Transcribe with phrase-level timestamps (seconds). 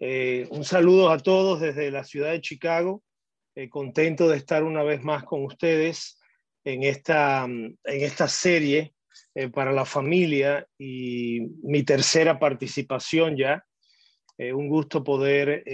[0.00, 3.02] Eh, un saludo a todos desde la ciudad de Chicago.
[3.56, 6.20] Eh, contento de estar una vez más con ustedes
[6.64, 8.94] en esta, en esta serie
[9.34, 13.64] eh, para la familia y mi tercera participación ya.
[14.38, 15.64] un gusto poder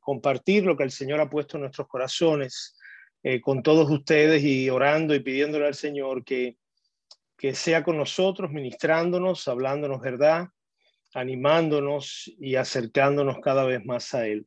[0.00, 2.76] compartir lo que el Señor ha puesto en nuestros corazones
[3.42, 6.58] con todos ustedes y orando y pidiéndole al Señor que,
[7.38, 10.48] que sea con nosotros, ministrándonos, hablándonos verdad
[11.14, 14.46] animándonos y acercándonos cada vez más a Él.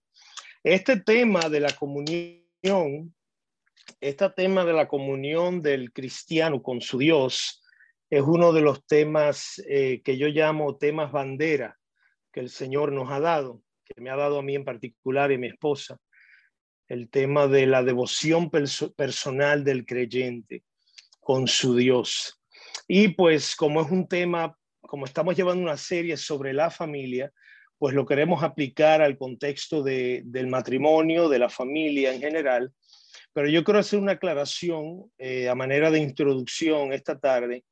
[0.63, 3.13] Este tema de la comunión,
[3.99, 7.61] este tema de la comunión del cristiano con su Dios,
[8.09, 11.79] es uno de los temas eh, que yo llamo temas bandera
[12.31, 15.35] que el Señor nos ha dado, que me ha dado a mí en particular y
[15.35, 15.99] a mi esposa,
[16.87, 20.63] el tema de la devoción personal del creyente
[21.19, 22.39] con su Dios.
[22.87, 24.57] Y pues como es un tema
[24.93, 27.33] como estamos llevando una serie sobre la familia,
[27.79, 32.71] pues lo queremos aplicar al contexto del matrimonio, de la familia en general.
[33.33, 37.63] Pero yo quiero hacer una aclaración eh, a manera de introducción esta tarde,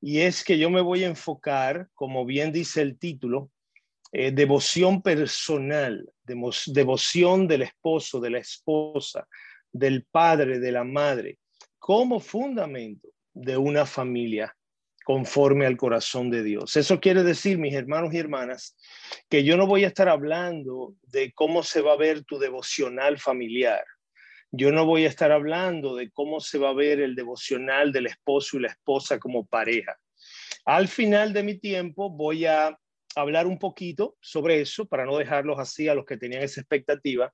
[0.00, 3.50] y es que yo me voy a enfocar, como bien dice el título,
[4.10, 9.28] eh, devoción personal, devoción del esposo, de la esposa,
[9.70, 11.36] del padre, de la madre,
[11.78, 14.56] como fundamento de una familia
[15.04, 16.76] conforme al corazón de Dios.
[16.76, 18.74] Eso quiere decir, mis hermanos y hermanas,
[19.28, 23.18] que yo no voy a estar hablando de cómo se va a ver tu devocional
[23.18, 23.84] familiar.
[24.50, 28.06] Yo no voy a estar hablando de cómo se va a ver el devocional del
[28.06, 29.98] esposo y la esposa como pareja.
[30.64, 32.78] Al final de mi tiempo voy a
[33.14, 37.32] hablar un poquito sobre eso para no dejarlos así a los que tenían esa expectativa,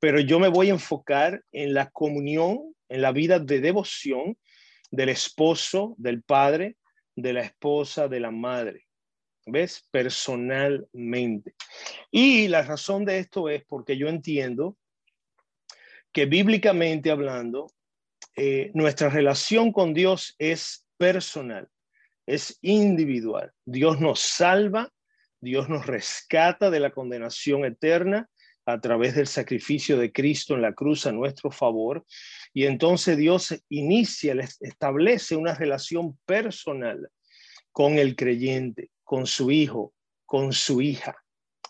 [0.00, 4.36] pero yo me voy a enfocar en la comunión, en la vida de devoción
[4.90, 6.76] del esposo, del padre,
[7.16, 8.86] de la esposa, de la madre.
[9.46, 9.88] ¿Ves?
[9.90, 11.54] Personalmente.
[12.10, 14.76] Y la razón de esto es porque yo entiendo
[16.12, 17.68] que bíblicamente hablando,
[18.36, 21.68] eh, nuestra relación con Dios es personal,
[22.26, 23.52] es individual.
[23.64, 24.90] Dios nos salva,
[25.40, 28.28] Dios nos rescata de la condenación eterna
[28.66, 32.04] a través del sacrificio de Cristo en la cruz a nuestro favor.
[32.52, 37.08] Y entonces Dios inicia, establece una relación personal
[37.70, 39.94] con el creyente, con su hijo,
[40.26, 41.16] con su hija.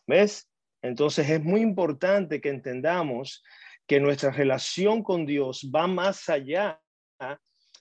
[0.06, 0.48] ¿Ves?
[0.80, 3.44] Entonces es muy importante que entendamos
[3.86, 6.80] que nuestra relación con Dios va más allá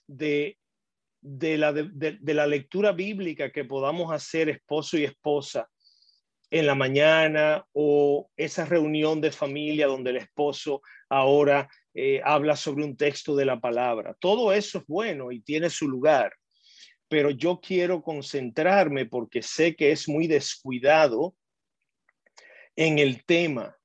[0.06, 0.58] de,
[1.22, 5.68] de, la, de la lectura bíblica que podamos hacer esposo y esposa
[6.50, 12.84] en la mañana o esa reunión de familia donde el esposo ahora eh, habla sobre
[12.84, 14.16] un texto de la palabra.
[14.20, 16.32] Todo eso es bueno y tiene su lugar,
[17.08, 21.34] pero yo quiero concentrarme porque sé que es muy descuidado
[22.76, 23.76] en el tema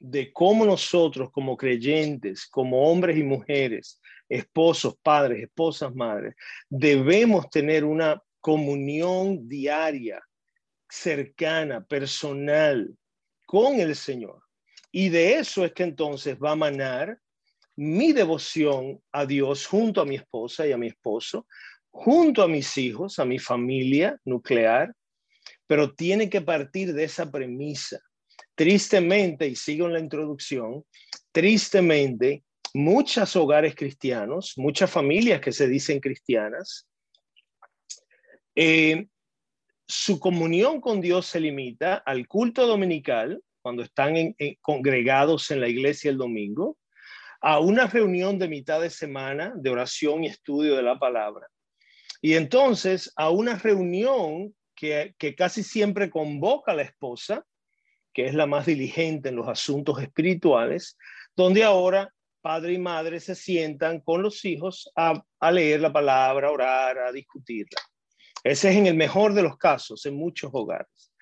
[0.00, 6.34] de cómo nosotros como creyentes, como hombres y mujeres, esposos, padres, esposas, madres,
[6.68, 10.22] debemos tener una comunión diaria
[10.88, 12.96] cercana, personal
[13.46, 14.42] con el Señor.
[14.90, 17.18] Y de eso es que entonces va a manar
[17.76, 21.46] mi devoción a Dios junto a mi esposa y a mi esposo,
[21.90, 24.92] junto a mis hijos, a mi familia nuclear,
[25.66, 28.00] pero tiene que partir de esa premisa.
[28.54, 30.84] Tristemente, y sigo en la introducción,
[31.30, 32.42] tristemente,
[32.74, 36.88] muchos hogares cristianos, muchas familias que se dicen cristianas,
[38.56, 39.06] eh,
[39.88, 44.14] su comunión con Dios se limita al culto dominical, cuando están
[44.60, 46.76] congregados en la iglesia el domingo,
[47.40, 51.46] a una reunión de mitad de semana de oración y estudio de la palabra.
[52.20, 57.44] Y entonces a una reunión que, que casi siempre convoca la esposa,
[58.12, 60.98] que es la más diligente en los asuntos espirituales,
[61.34, 62.12] donde ahora
[62.42, 66.98] padre y madre se sientan con los hijos a, a leer la palabra, a orar,
[66.98, 67.80] a discutirla.
[68.44, 71.12] Ese es en el mejor de los casos, en muchos hogares.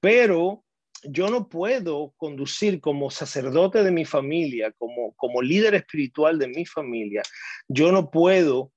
[0.00, 0.64] Pero
[1.04, 6.64] yo no puedo conducir como sacerdote de mi familia, como, como líder espiritual de mi
[6.64, 7.22] familia,
[7.68, 8.72] yo no puedo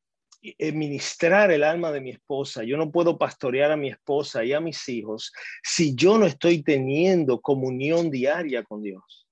[0.74, 4.59] ministrar el alma de mi esposa, yo no puedo pastorear a mi esposa y a
[4.59, 5.31] mis hijos
[5.63, 9.27] si yo no estoy teniendo comunión diaria con Dios.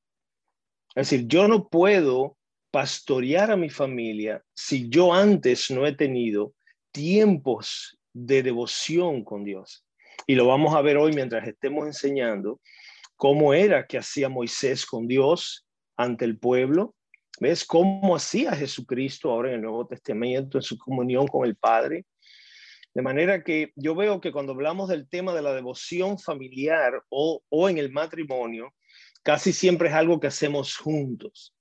[0.95, 2.37] Es decir, yo no puedo
[2.71, 6.53] pastorear a mi familia si yo antes no he tenido
[6.91, 9.85] tiempos de devoción con Dios.
[10.27, 12.61] Y lo vamos a ver hoy mientras estemos enseñando
[13.15, 15.67] cómo era que hacía Moisés con Dios
[15.97, 16.95] ante el pueblo.
[17.39, 22.05] ¿Ves cómo hacía Jesucristo ahora en el Nuevo Testamento, en su comunión con el Padre?
[22.93, 27.41] De manera que yo veo que cuando hablamos del tema de la devoción familiar o,
[27.49, 28.71] o en el matrimonio,
[29.23, 31.55] Casi siempre es algo que hacemos juntos.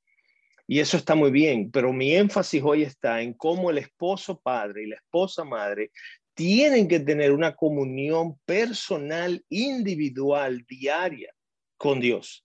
[0.66, 4.82] Y eso está muy bien, pero mi énfasis hoy está en cómo el esposo padre
[4.82, 5.92] y la esposa madre
[6.34, 11.32] tienen que tener una comunión personal, individual, diaria
[11.76, 12.44] con Dios,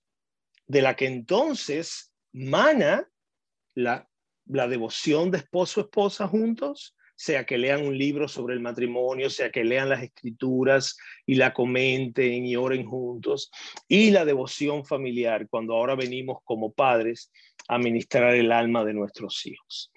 [0.66, 3.08] de la que entonces mana
[3.76, 4.08] la,
[4.46, 9.90] devoción de esposo-esposa juntos, sea que lean un libro sobre el matrimonio, sea que lean
[9.90, 13.50] las escrituras y la comenten y oren juntos,
[13.88, 17.32] y la devoción familiar, cuando ahora venimos como padres
[17.68, 19.92] a ministrar el alma de nuestros hijos.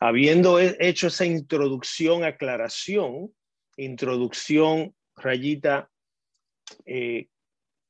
[0.00, 3.34] Habiendo hecho esa introducción, aclaración,
[3.76, 5.90] introducción, rayita,
[6.84, 7.28] eh,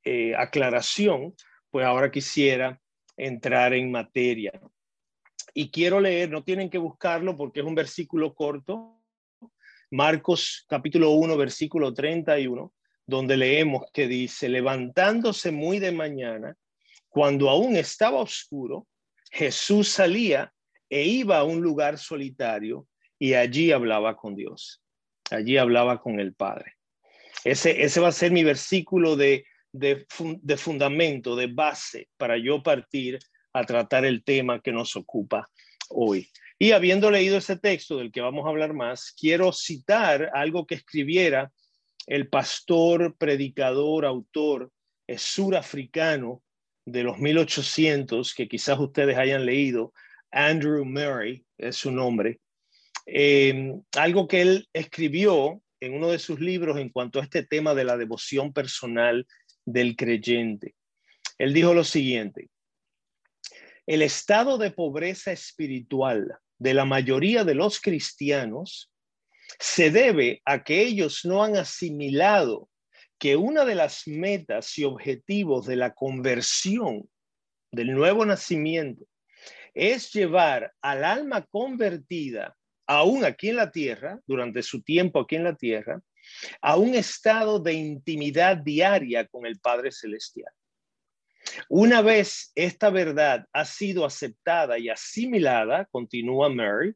[0.04, 1.34] eh, aclaración,
[1.70, 2.80] pues ahora quisiera
[3.16, 4.52] entrar en materia
[5.54, 9.00] y quiero leer, no tienen que buscarlo porque es un versículo corto,
[9.90, 12.72] Marcos capítulo 1, versículo 31,
[13.06, 16.56] donde leemos que dice, levantándose muy de mañana,
[17.08, 18.88] cuando aún estaba oscuro,
[19.34, 20.52] Jesús salía
[20.88, 22.86] e iba a un lugar solitario
[23.18, 24.80] y allí hablaba con Dios,
[25.28, 26.74] allí hablaba con el Padre.
[27.42, 32.62] Ese, ese va a ser mi versículo de, de, de fundamento, de base para yo
[32.62, 33.18] partir
[33.52, 35.50] a tratar el tema que nos ocupa
[35.88, 36.30] hoy.
[36.56, 40.76] Y habiendo leído ese texto del que vamos a hablar más, quiero citar algo que
[40.76, 41.50] escribiera
[42.06, 44.70] el pastor, predicador, autor
[45.16, 46.43] surafricano
[46.86, 49.92] de los 1800, que quizás ustedes hayan leído,
[50.30, 52.40] Andrew Murray es su nombre,
[53.06, 57.74] em, algo que él escribió en uno de sus libros en cuanto a este tema
[57.74, 59.26] de la devoción personal
[59.64, 60.74] del creyente.
[61.38, 62.48] Él dijo lo siguiente,
[63.86, 68.90] el estado de pobreza espiritual de la mayoría de los cristianos
[69.58, 72.68] se debe a que ellos no han asimilado
[73.18, 77.08] que una de las metas y objetivos de la conversión,
[77.70, 79.04] del nuevo nacimiento,
[79.72, 82.56] es llevar al alma convertida,
[82.86, 86.00] aún aquí en la tierra, durante su tiempo aquí en la tierra,
[86.60, 90.52] a un estado de intimidad diaria con el Padre Celestial.
[91.68, 96.94] Una vez esta verdad ha sido aceptada y asimilada, continúa Mary,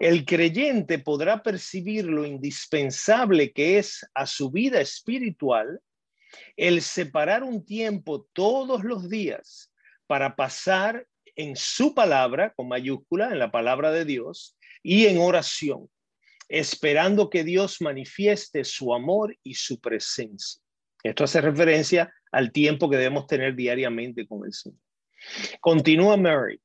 [0.00, 5.80] el creyente podrá percibir lo indispensable que es a su vida espiritual
[6.56, 9.72] el separar un tiempo todos los días
[10.06, 11.06] para pasar
[11.36, 15.88] en su palabra, con mayúscula, en la palabra de Dios, y en oración,
[16.48, 20.60] esperando que Dios manifieste su amor y su presencia.
[21.02, 24.78] Esto hace referencia al tiempo que debemos tener diariamente con el Señor.
[25.60, 26.60] Continúa Mary.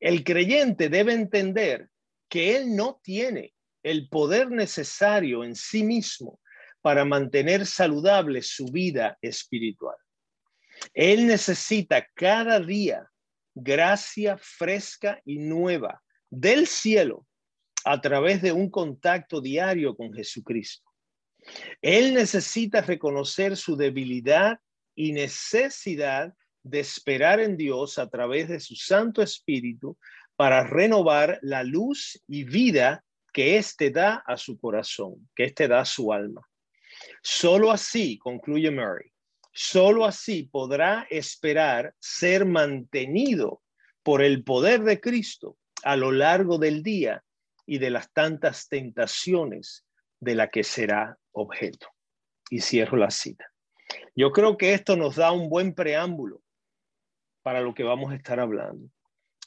[0.00, 1.88] El creyente debe entender
[2.28, 6.40] que él no tiene el poder necesario en sí mismo
[6.80, 9.96] para mantener saludable su vida espiritual.
[10.94, 13.10] Él necesita cada día
[13.54, 17.26] gracia fresca y nueva del cielo
[17.84, 20.88] a través de un contacto diario con Jesucristo.
[21.80, 24.58] Él necesita reconocer su debilidad
[24.94, 29.96] y necesidad de esperar en Dios a través de su Santo Espíritu
[30.38, 35.80] para renovar la luz y vida que éste da a su corazón, que éste da
[35.80, 36.48] a su alma.
[37.24, 39.12] Solo así, concluye Mary,
[39.52, 43.62] solo así podrá esperar ser mantenido
[44.04, 47.24] por el poder de Cristo a lo largo del día
[47.66, 49.84] y de las tantas tentaciones
[50.20, 51.88] de la que será objeto.
[52.48, 53.44] Y cierro la cita.
[54.14, 56.42] Yo creo que esto nos da un buen preámbulo
[57.42, 58.88] para lo que vamos a estar hablando.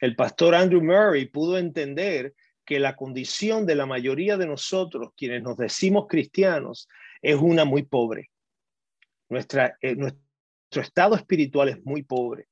[0.02, 2.34] El pastor Andrew Murray pudo entender
[2.66, 6.90] que la condición de la mayoría de nosotros, quienes nos decimos cristianos,
[7.22, 8.32] es una muy pobre.
[9.30, 12.48] Eh, nuestro estado espiritual es muy pobre.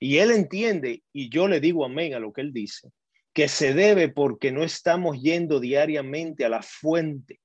[0.00, 2.90] Y él entiende, y yo le digo amén a lo que él dice,
[3.34, 7.40] que se debe porque no estamos yendo diariamente a la fuente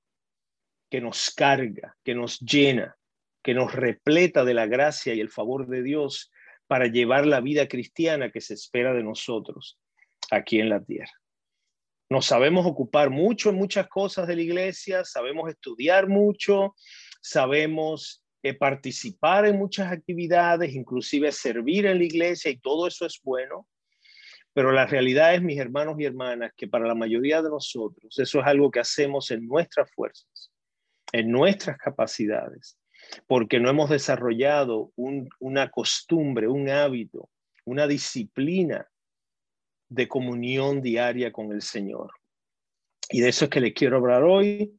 [0.90, 2.96] que nos carga, que nos llena,
[3.42, 6.32] que nos repleta de la gracia y el favor de Dios
[6.74, 9.78] para llevar la vida cristiana que se espera de nosotros
[10.32, 11.12] aquí en la tierra.
[12.10, 16.74] Nos sabemos ocupar mucho en muchas cosas de la iglesia, sabemos estudiar mucho,
[17.22, 23.20] sabemos eh, participar en muchas actividades, inclusive servir en la iglesia y todo eso es
[23.22, 23.68] bueno.
[24.52, 28.40] Pero la realidad es, mis hermanos y hermanas, que para la mayoría de nosotros eso
[28.40, 30.50] es algo que hacemos en nuestras fuerzas,
[31.12, 32.76] en nuestras capacidades
[33.26, 37.28] porque no hemos desarrollado una costumbre, un hábito,
[37.64, 38.88] una disciplina
[39.88, 42.12] de comunión diaria con el Señor.
[43.10, 44.76] Y de eso es que le quiero hablar hoy.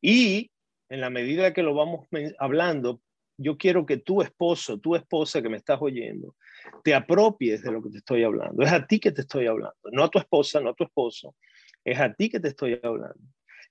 [0.00, 0.50] Y
[0.88, 2.06] en la medida que lo vamos
[2.38, 3.00] hablando,
[3.38, 6.34] yo quiero que tu esposo, tu esposa que me estás oyendo,
[6.82, 8.62] te apropies de lo que te estoy hablando.
[8.62, 11.36] Es a ti que te estoy hablando, no a tu esposa, no a tu esposo.
[11.84, 13.20] Es a ti que te estoy hablando.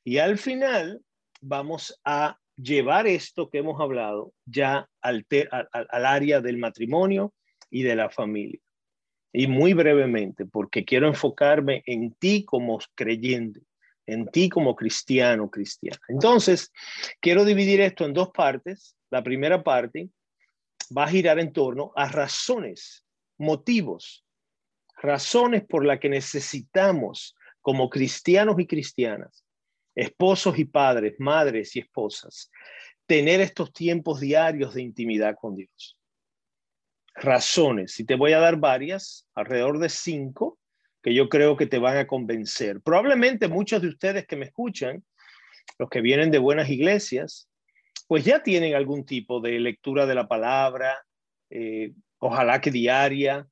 [0.03, 1.01] Y al final
[1.41, 5.25] vamos a llevar esto que hemos hablado ya al,
[5.91, 7.33] área del matrimonio
[7.69, 8.59] y de la familia.
[9.31, 13.61] Y muy brevemente, porque quiero enfocarme en ti como creyente,
[14.05, 15.99] en ti como cristiano, cristiana.
[16.07, 16.71] Entonces,
[17.19, 18.95] quiero dividir esto en dos partes.
[19.11, 20.09] La primera parte
[20.95, 23.05] va a girar en torno a razones,
[23.37, 24.25] motivos,
[25.01, 29.43] razones por las que necesitamos como cristianos y cristianas,
[29.97, 32.51] esposos y padres, madres y esposas,
[33.07, 35.97] tener estos tiempos diarios de intimidad con Dios.
[37.15, 40.59] Razones, y te voy a dar varias, alrededor de cinco,
[41.01, 42.79] que yo creo que te van a convencer.
[42.81, 45.03] Probablemente muchos de ustedes que me escuchan,
[45.79, 47.49] los que vienen de buenas iglesias,
[48.07, 51.03] pues ya tienen algún tipo de lectura de la palabra,
[51.49, 53.47] eh, ojalá que diaria,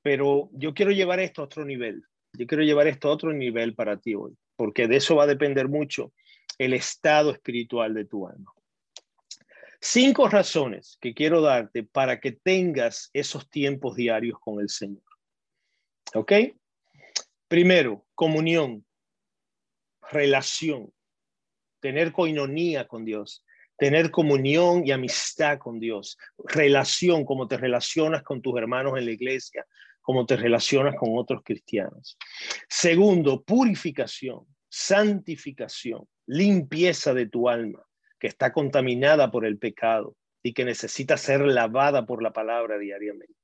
[0.00, 2.04] pero yo quiero llevar esto a otro nivel.
[2.32, 5.28] Yo quiero llevar esto a otro nivel para ti hoy, porque de eso va a
[5.28, 6.12] depender mucho
[6.58, 8.52] el estado espiritual de tu alma.
[9.80, 15.02] Cinco razones que quiero darte para que tengas esos tiempos diarios con el Señor.
[16.14, 16.32] ¿Ok?
[17.48, 18.86] Primero, comunión,
[20.10, 20.92] relación,
[21.80, 23.44] tener coinonía con Dios,
[23.76, 29.10] tener comunión y amistad con Dios, relación, como te relacionas con tus hermanos en la
[29.10, 29.66] iglesia,
[30.04, 32.18] cómo te relacionas con otros cristianos.
[32.68, 37.82] Segundo, purificación, santificación, limpieza de tu alma,
[38.20, 43.34] que está contaminada por el pecado y que necesita ser lavada por la palabra diariamente.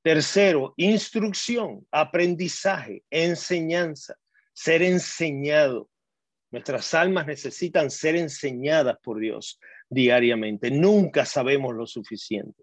[0.00, 4.14] Tercero, instrucción, aprendizaje, enseñanza,
[4.52, 5.90] ser enseñado.
[6.52, 9.58] Nuestras almas necesitan ser enseñadas por Dios
[9.90, 10.70] diariamente.
[10.70, 12.62] Nunca sabemos lo suficiente.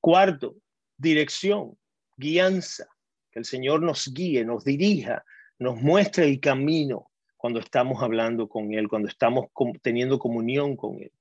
[0.00, 0.56] Cuarto,
[0.96, 1.78] dirección,
[2.20, 2.86] guianza,
[3.32, 5.24] que el Señor nos guíe, nos dirija,
[5.58, 9.46] nos muestre el camino cuando estamos hablando con Él, cuando estamos
[9.82, 11.12] teniendo comunión con Él.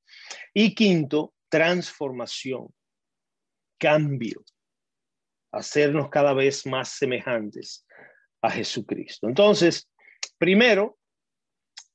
[0.54, 2.68] Y quinto, transformación,
[3.78, 4.44] cambio,
[5.52, 7.86] hacernos cada vez más semejantes
[8.42, 9.28] a Jesucristo.
[9.28, 9.90] Entonces,
[10.38, 10.98] primero,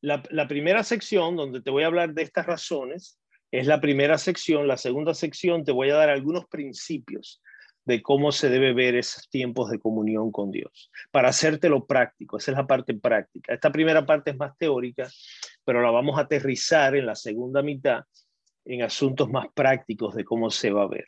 [0.00, 3.18] la, la, primera sección donde te voy a hablar de estas razones
[3.50, 4.66] es la primera sección.
[4.66, 7.42] La segunda sección te voy a dar algunos principios
[7.84, 12.52] de cómo se debe ver esos tiempos de comunión con Dios, para hacértelo práctico, esa
[12.52, 13.52] es la parte práctica.
[13.52, 15.08] Esta primera parte es más teórica,
[15.64, 18.04] pero la vamos a aterrizar en la segunda mitad
[18.64, 21.06] en asuntos más prácticos de cómo se va a ver.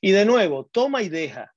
[0.00, 1.52] Y de nuevo, toma y deja,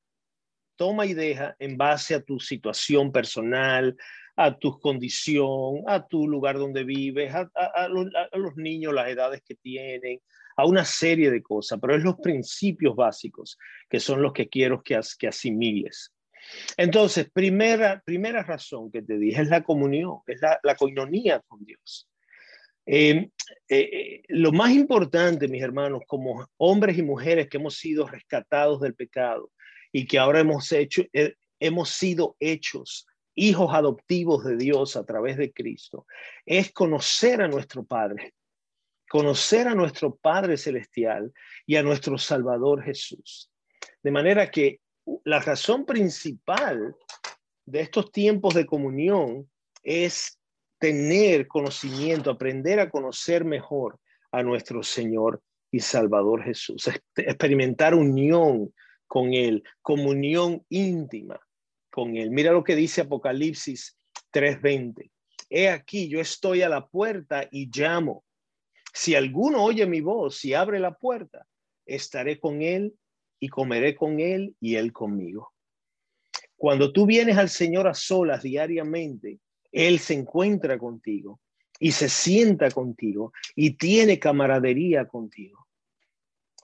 [0.76, 3.96] toma y deja en base a tu situación personal,
[4.36, 9.42] a tu condición, a tu lugar donde vives, a, los, a los niños, las edades
[9.44, 10.20] que tienen,
[10.58, 13.58] a una serie de cosas, pero es los principios básicos
[13.90, 16.14] que son los que quiero que, que asimiles.
[16.76, 22.10] Entonces, primera, primera razón que te dije es la comunión, es la, la con Dios.
[22.86, 23.30] Eh,
[23.68, 28.80] eh, eh, lo más importante, mis hermanos, como hombres y mujeres que hemos sido rescatados
[28.80, 29.52] del pecado
[29.92, 31.04] y que ahora hemos, hecho,
[31.60, 36.08] hemos sido hechos hijos adoptivos de Dios a través de Cristo,
[36.46, 38.34] es conocer a nuestro Padre,
[39.10, 41.32] conocer a nuestro Padre Celestial
[41.66, 43.52] y a nuestro Salvador Jesús.
[44.04, 44.82] De manera que
[45.24, 46.96] la razón principal
[47.66, 49.50] de estos tiempos de comunión
[49.84, 50.40] es
[50.80, 54.00] tener conocimiento, aprender a conocer mejor
[54.32, 58.74] a nuestro Señor y Salvador Jesús, experimentar unión
[59.08, 61.40] con Él, comunión íntima
[61.90, 62.30] con Él.
[62.32, 63.98] Mira lo que dice Apocalipsis
[64.32, 65.12] 3:20.
[65.50, 68.24] He aquí, yo estoy a la puerta y llamo.
[68.98, 71.46] Si alguno oye mi voz y abre la puerta,
[71.86, 72.96] estaré con él
[73.40, 75.54] y comeré con él y él conmigo.
[76.56, 79.40] Cuando tú vienes al Señor a solas diariamente,
[79.72, 81.40] Él se encuentra contigo
[81.80, 85.68] y se sienta contigo y tiene camaradería contigo.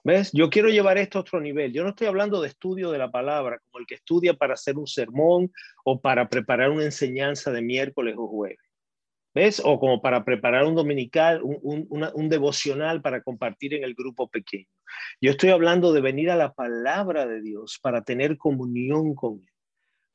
[0.02, 0.32] ¿Ves?
[0.32, 1.72] Yo quiero llevar esto a otro nivel.
[1.72, 4.76] Yo no estoy hablando de estudio de la palabra, como el que estudia para hacer
[4.76, 5.52] un sermón
[5.84, 8.63] o para preparar una enseñanza de miércoles o jueves.
[9.34, 9.60] ¿Ves?
[9.64, 14.68] O como para preparar un dominical, un, devocional para compartir en el grupo pequeño.
[15.20, 19.50] Yo estoy hablando de venir a la palabra de Dios para tener comunión con Él,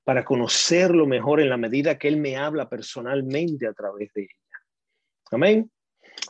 [0.06, 4.60] para conocerlo mejor en la medida que Él me habla personalmente a través de ella.
[5.32, 5.70] Amén.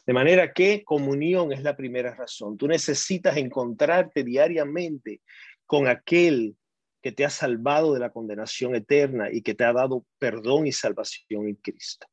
[0.07, 2.57] De manera que comunión es la primera razón.
[2.57, 5.21] Tú necesitas encontrarte diariamente
[5.67, 6.57] con aquel
[7.03, 10.71] que te ha salvado de la condenación eterna y que te ha dado perdón y
[10.71, 12.07] salvación en Cristo.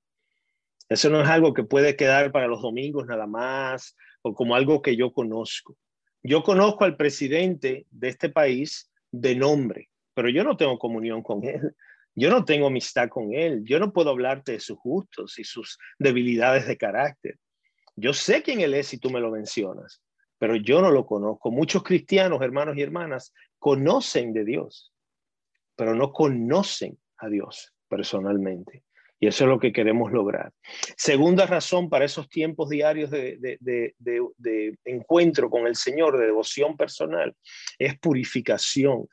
[0.89, 4.83] Eso no es algo que puede quedar para los domingos nada más o como algo
[4.83, 5.77] que yo conozco.
[6.23, 11.45] Yo conozco al presidente de este país de nombre, pero yo no tengo comunión con
[11.45, 11.75] Él.
[12.19, 13.63] Yo no tengo amistad con Él.
[13.65, 17.39] Yo no puedo hablarte de sus gustos y sus debilidades de carácter.
[17.95, 20.03] Yo sé quién Él es si tú me lo mencionas,
[20.39, 21.51] pero yo no lo conozco.
[21.51, 24.95] Muchos cristianos, hermanos y hermanas, conocen de Dios,
[25.77, 28.86] pero no conocen a Dios personalmente.
[29.19, 30.53] Y eso es lo que queremos lograr.
[30.97, 37.35] Segunda razón para esos tiempos diarios de, de, encuentro con el Señor, de devoción personal,
[37.79, 39.09] es purificación,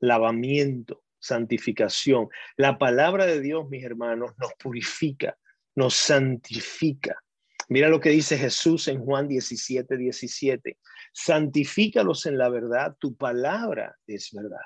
[0.00, 2.28] lavamiento, santificación.
[2.56, 5.36] La palabra de Dios, mis hermanos, nos purifica,
[5.74, 7.16] nos santifica.
[7.68, 10.78] Mira lo que dice Jesús en Juan 17, 17.
[11.12, 14.62] Santifícalos en la verdad, tu palabra es verdad.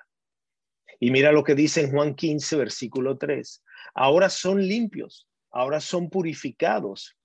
[1.03, 3.65] Y mira lo que dice en Juan 15, versículo 3.
[3.93, 7.17] Ahora son limpios, ahora son purificados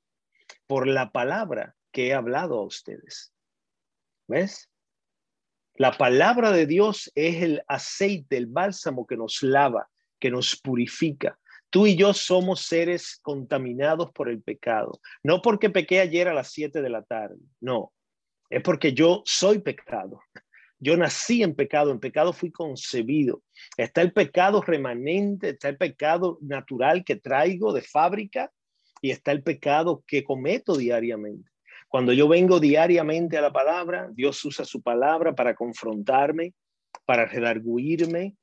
[0.66, 3.36] por la palabra que he hablado a ustedes.
[4.28, 4.72] ¿Ves?
[5.76, 9.88] La palabra de Dios es el aceite, el bálsamo que nos lava,
[10.20, 11.38] que nos purifica.
[11.70, 15.00] Tú y yo somos seres contaminados por el pecado.
[15.22, 17.94] No porque pequé ayer a las 7 de la tarde, no.
[18.50, 20.20] Es porque yo soy pecado.
[20.80, 23.42] Yo nací en pecado, en pecado fui concebido.
[23.78, 28.52] Está el pecado remanente, está el pecado natural que traigo de fábrica
[29.02, 31.50] y está el pecado que cometo diariamente.
[31.88, 36.54] Cuando yo vengo diariamente a la palabra, Dios usa su palabra para confrontarme,
[37.06, 38.36] para redarguirme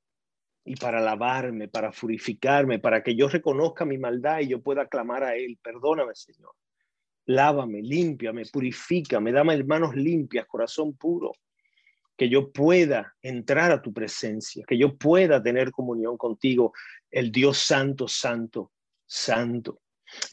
[0.64, 5.22] y para lavarme, para purificarme, para que yo reconozca mi maldad y yo pueda clamar
[5.22, 5.58] a Él.
[5.62, 6.52] Perdóname, Señor.
[7.26, 11.32] Lávame, límpiame, purifícame, dame manos limpias, corazón puro
[12.16, 16.72] que yo pueda entrar a tu presencia, que yo pueda tener comunión contigo,
[17.10, 18.72] el Dios santo, santo,
[19.06, 19.80] santo.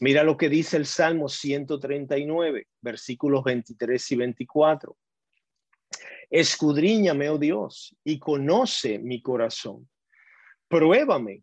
[0.00, 4.96] Mira lo que dice el Salmo 139, versículos 23 y 24.
[6.30, 9.88] Escudriñame, oh Dios, y conoce mi corazón.
[10.68, 11.42] Pruébame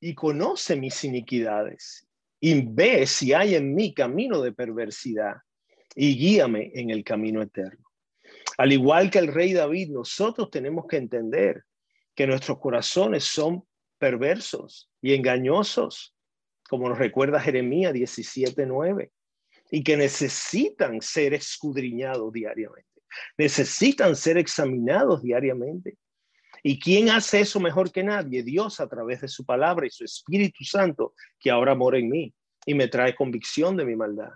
[0.00, 2.06] y conoce mis iniquidades
[2.40, 5.36] y ve si hay en mí camino de perversidad
[5.94, 7.81] y guíame en el camino eterno.
[8.62, 11.64] Al igual que el rey David, nosotros tenemos que entender
[12.14, 13.64] que nuestros corazones son
[13.98, 16.14] perversos y engañosos,
[16.68, 19.10] como nos recuerda Jeremías 17:9,
[19.72, 23.02] y que necesitan ser escudriñados diariamente,
[23.36, 25.98] necesitan ser examinados diariamente.
[26.62, 28.44] ¿Y quién hace eso mejor que nadie?
[28.44, 32.32] Dios a través de su palabra y su Espíritu Santo que ahora mora en mí
[32.64, 34.30] y me trae convicción de mi maldad.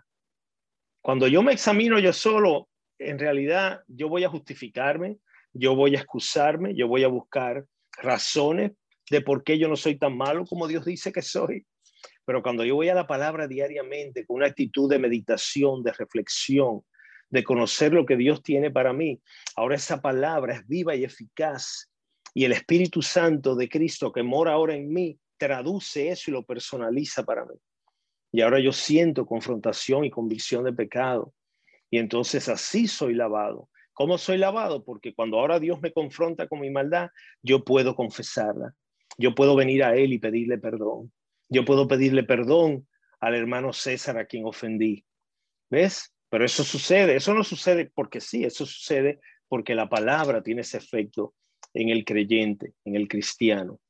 [1.01, 5.19] Cuando yo me examino yo solo, en realidad yo voy a justificarme,
[5.53, 7.65] yo voy a excusarme, yo voy a buscar
[7.99, 8.73] razones
[9.11, 11.67] de por qué yo no soy tan malo como Dios dice que soy.
[12.25, 16.83] Pero cuando yo voy a la palabra diariamente con una actitud de meditación, de reflexión,
[17.31, 19.21] de conocer lo que Dios tiene para mí,
[19.55, 21.91] ahora esa palabra es viva y eficaz
[22.35, 26.45] y el Espíritu Santo de Cristo que mora ahora en mí traduce eso y lo
[26.45, 27.55] personaliza para mí.
[28.33, 31.33] Y ahora yo siento confrontación y convicción de pecado
[31.91, 33.69] y entonces así soy lavado.
[33.93, 34.85] ¿Cómo soy lavado?
[34.85, 37.11] Porque cuando ahora Dios me confronta con mi maldad,
[37.43, 38.75] yo puedo confesarla.
[39.17, 41.13] Yo puedo venir a Él y pedirle perdón.
[41.49, 42.87] Yo puedo pedirle perdón
[43.21, 45.05] al hermano César a quien ofendí.
[45.71, 46.13] ¿Ves?
[46.29, 47.17] Pero eso sucede.
[47.17, 51.35] Eso no sucede porque sí, eso sucede porque la palabra tiene ese efecto
[51.73, 53.81] en el creyente, en el cristiano.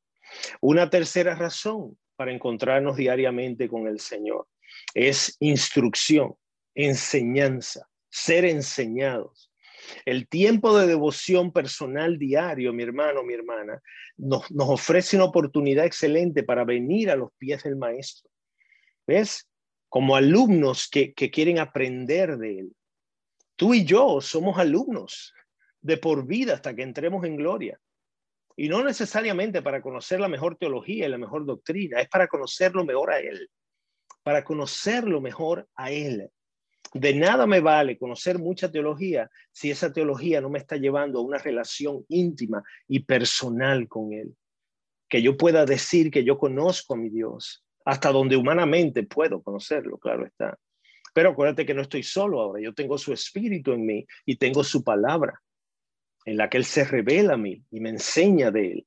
[0.60, 4.46] Una tercera razón para encontrarnos diariamente con el Señor
[4.94, 6.34] es instrucción
[6.76, 9.50] enseñanza, ser enseñados.
[10.04, 13.80] El tiempo de devoción personal diario, mi hermano, mi hermana,
[14.16, 18.30] nos, ofrece una oportunidad excelente para venir a los pies del maestro.
[19.06, 19.48] ¿Ves?
[19.88, 22.72] Como alumnos que, que quieren aprender de él.
[23.56, 25.32] Tú y yo somos alumnos
[25.80, 27.80] de por vida hasta que entremos en gloria.
[28.56, 32.84] Y no necesariamente para conocer la mejor teología y la mejor doctrina, es para conocerlo
[32.84, 33.50] mejor a Él,
[34.22, 36.30] para conocerlo mejor a Él.
[36.98, 41.22] De nada me vale conocer mucha teología si esa teología no me está llevando a
[41.22, 44.34] una relación íntima y personal con Él.
[45.08, 49.98] Que yo pueda decir que yo conozco a mi Dios, hasta donde humanamente puedo conocerlo,
[49.98, 50.58] claro está.
[51.14, 54.64] Pero acuérdate que no estoy solo ahora, yo tengo su espíritu en mí y tengo
[54.64, 55.40] su palabra,
[56.24, 58.86] en la que Él se revela a mí y me enseña de Él.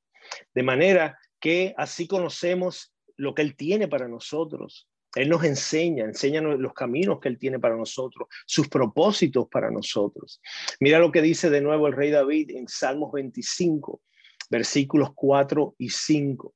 [0.54, 6.40] De manera que así conocemos lo que Él tiene para nosotros, él nos enseña, enseña
[6.40, 10.40] los caminos que Él tiene para nosotros, sus propósitos para nosotros.
[10.78, 14.00] Mira lo que dice de nuevo el rey David en Salmos 25,
[14.48, 16.54] versículos 4 y 5.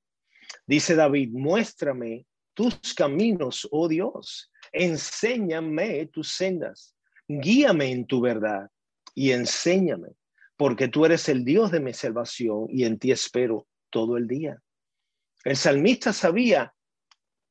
[0.67, 6.95] Dice David, muéstrame tus caminos, oh Dios, enséñame tus sendas,
[7.27, 8.71] guíame en tu verdad
[9.17, 10.11] y enséñame,
[10.57, 14.63] porque tú eres el Dios de mi salvación y en ti espero todo el día.
[15.45, 16.73] El salmista sabía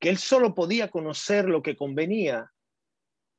[0.03, 2.51] que él solo podía conocer lo que convenía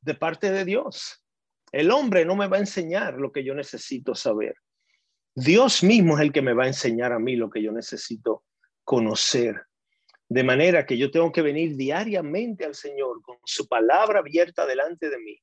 [0.00, 1.22] de parte de Dios.
[1.70, 4.55] El hombre no me va a enseñar lo que yo necesito saber.
[5.35, 8.44] Dios mismo es el que me va a enseñar a mí lo que yo necesito
[8.83, 9.61] conocer.
[10.27, 15.11] De manera que yo tengo que venir diariamente al Señor con su palabra abierta delante
[15.11, 15.38] de mí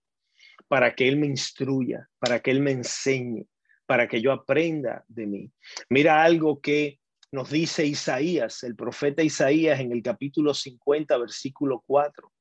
[0.68, 3.46] para que Él me instruya, para que Él me enseñe,
[3.86, 5.52] para que yo aprenda de mí.
[5.88, 7.00] Mira algo que
[7.32, 12.32] nos dice Isaías, el profeta Isaías en el capítulo 50, versículo 4.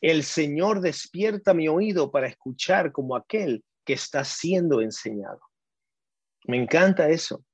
[0.00, 5.40] El Señor despierta mi oído para escuchar como aquel que está siendo enseñado.
[6.46, 7.44] Me encanta eso.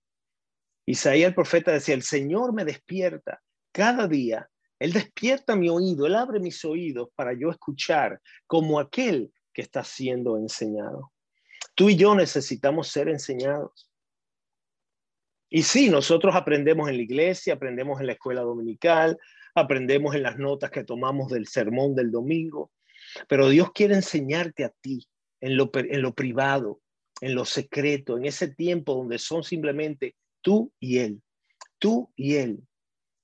[0.87, 4.49] Isaías el profeta decía, el Señor me despierta cada día.
[4.79, 9.83] Él despierta mi oído, Él abre mis oídos para yo escuchar como aquel que está
[9.83, 11.13] siendo enseñado.
[11.75, 13.86] Tú y yo necesitamos ser enseñados.
[15.49, 19.17] Y sí, nosotros aprendemos en la iglesia, aprendemos en la escuela dominical,
[19.55, 22.73] aprendemos en las notas que tomamos del sermón del domingo,
[23.29, 25.07] pero Dios quiere enseñarte a ti
[25.41, 26.81] en lo, en lo privado,
[27.21, 31.23] en lo secreto, en ese tiempo donde son simplemente tú y Él,
[31.79, 32.61] tú y Él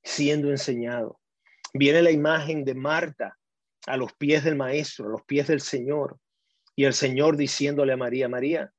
[0.02, 1.20] siendo enseñado.
[1.74, 3.38] Viene la imagen de Marta
[3.86, 6.18] a los pies del Maestro, a los pies del Señor,
[6.76, 8.72] y el Señor diciéndole a María, María,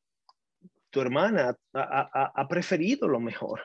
[0.93, 3.63] tu hermana ha, preferido lo mejor.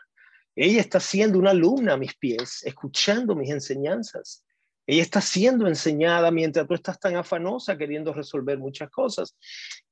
[0.57, 4.43] Ella está siendo una alumna a mis pies, escuchando mis enseñanzas.
[4.87, 9.37] Ella está siendo enseñada mientras tú estás tan afanosa queriendo resolver muchas cosas.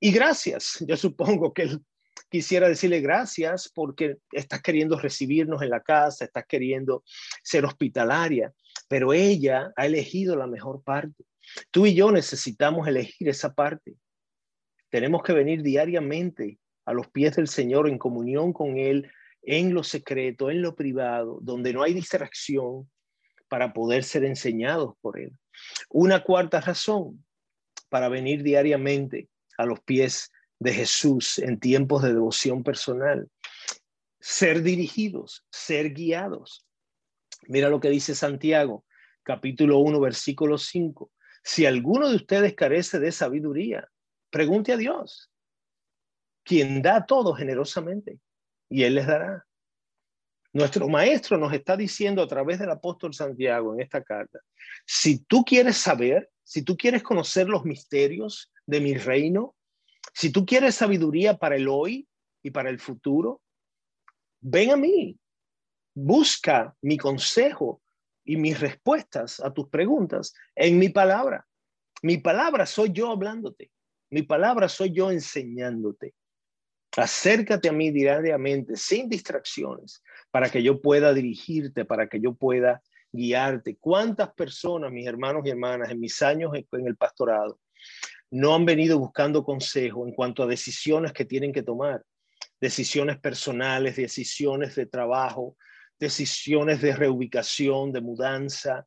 [0.01, 1.85] Y gracias, yo supongo que él
[2.31, 7.05] quisiera decirle gracias porque estás queriendo recibirnos en la casa, estás queriendo
[7.43, 8.51] ser hospitalaria,
[8.89, 11.23] pero ella ha elegido la mejor parte.
[11.71, 13.95] Tú y yo necesitamos elegir esa parte.
[14.89, 19.11] Tenemos que venir diariamente a los pies del Señor en comunión con Él,
[19.43, 22.91] en lo secreto, en lo privado, donde no hay distracción
[23.49, 25.33] para poder ser enseñados por Él.
[25.91, 27.25] Una cuarta razón
[27.89, 33.29] para venir diariamente a los pies de Jesús en tiempos de devoción personal.
[34.21, 36.67] Ser dirigidos, ser guiados.
[37.49, 38.85] Mira lo que dice Santiago,
[39.23, 41.11] capítulo 1, versículo 5.
[41.45, 43.89] Si alguno de ustedes carece de sabiduría,
[44.31, 45.31] pregunte a Dios,
[46.47, 48.21] quien da todo generosamente
[48.71, 49.45] y Él les dará.
[50.53, 54.39] Nuestro maestro nos está diciendo a través del apóstol Santiago en esta carta,
[54.87, 59.55] si tú quieres saber, si tú quieres conocer los misterios de mi reino,
[60.15, 62.09] si tú quieres sabiduría para el hoy
[62.43, 63.43] y para el futuro,
[64.41, 65.19] ven a mí,
[65.95, 67.83] busca mi consejo
[68.25, 71.47] y mis respuestas a tus preguntas en mi palabra.
[72.03, 73.71] Mi palabra soy yo hablándote,
[74.11, 76.15] mi palabra soy yo enseñándote.
[76.97, 82.83] Acércate a mí diariamente, sin distracciones, para que yo pueda dirigirte, para que yo pueda
[83.13, 83.77] guiarte.
[83.77, 87.61] ¿Cuántas personas, mis hermanos y hermanas, en mis años en el pastorado,
[88.31, 92.03] no han venido buscando consejo en cuanto a decisiones que tienen que tomar?
[92.61, 95.57] Decisiones personales, decisiones de trabajo,
[95.99, 98.87] decisiones de reubicación, de mudanza,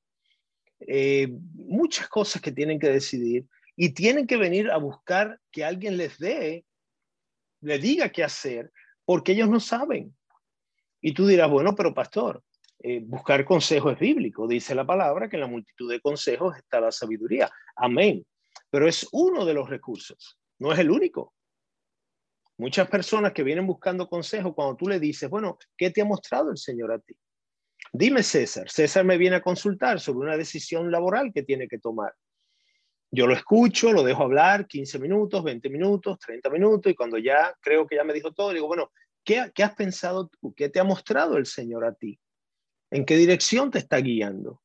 [0.80, 3.45] eh, muchas cosas que tienen que decidir
[3.76, 6.65] y tienen que venir a buscar que alguien les dé
[7.62, 8.72] le diga qué hacer,
[9.06, 10.15] porque ellos no saben.
[11.02, 12.43] Y tú dirás, bueno, pero pastor,
[12.82, 14.48] eh, buscar consejo es bíblico.
[14.48, 17.50] Dice la palabra que en la multitud de consejos está la sabiduría.
[17.76, 18.26] Amén.
[18.69, 21.34] Pero es uno de los recursos, no es el único.
[22.58, 26.52] Muchas personas que vienen buscando consejo, cuando tú le dices, bueno, ¿qué te ha mostrado
[26.52, 27.15] el Señor a ti?
[27.93, 28.69] Dime, César.
[28.69, 32.13] César me viene a consultar sobre una decisión laboral que tiene que tomar.
[33.12, 37.56] Yo lo escucho, lo dejo hablar 15 minutos, 20 minutos, 30 minutos y cuando ya
[37.60, 38.91] creo que ya me dijo todo, digo, bueno,
[39.24, 40.30] ¿qué, ¿qué, has pensado?
[40.56, 42.19] ¿Qué te ha mostrado el Señor a ti?
[42.91, 44.62] ¿En qué dirección te está guiando?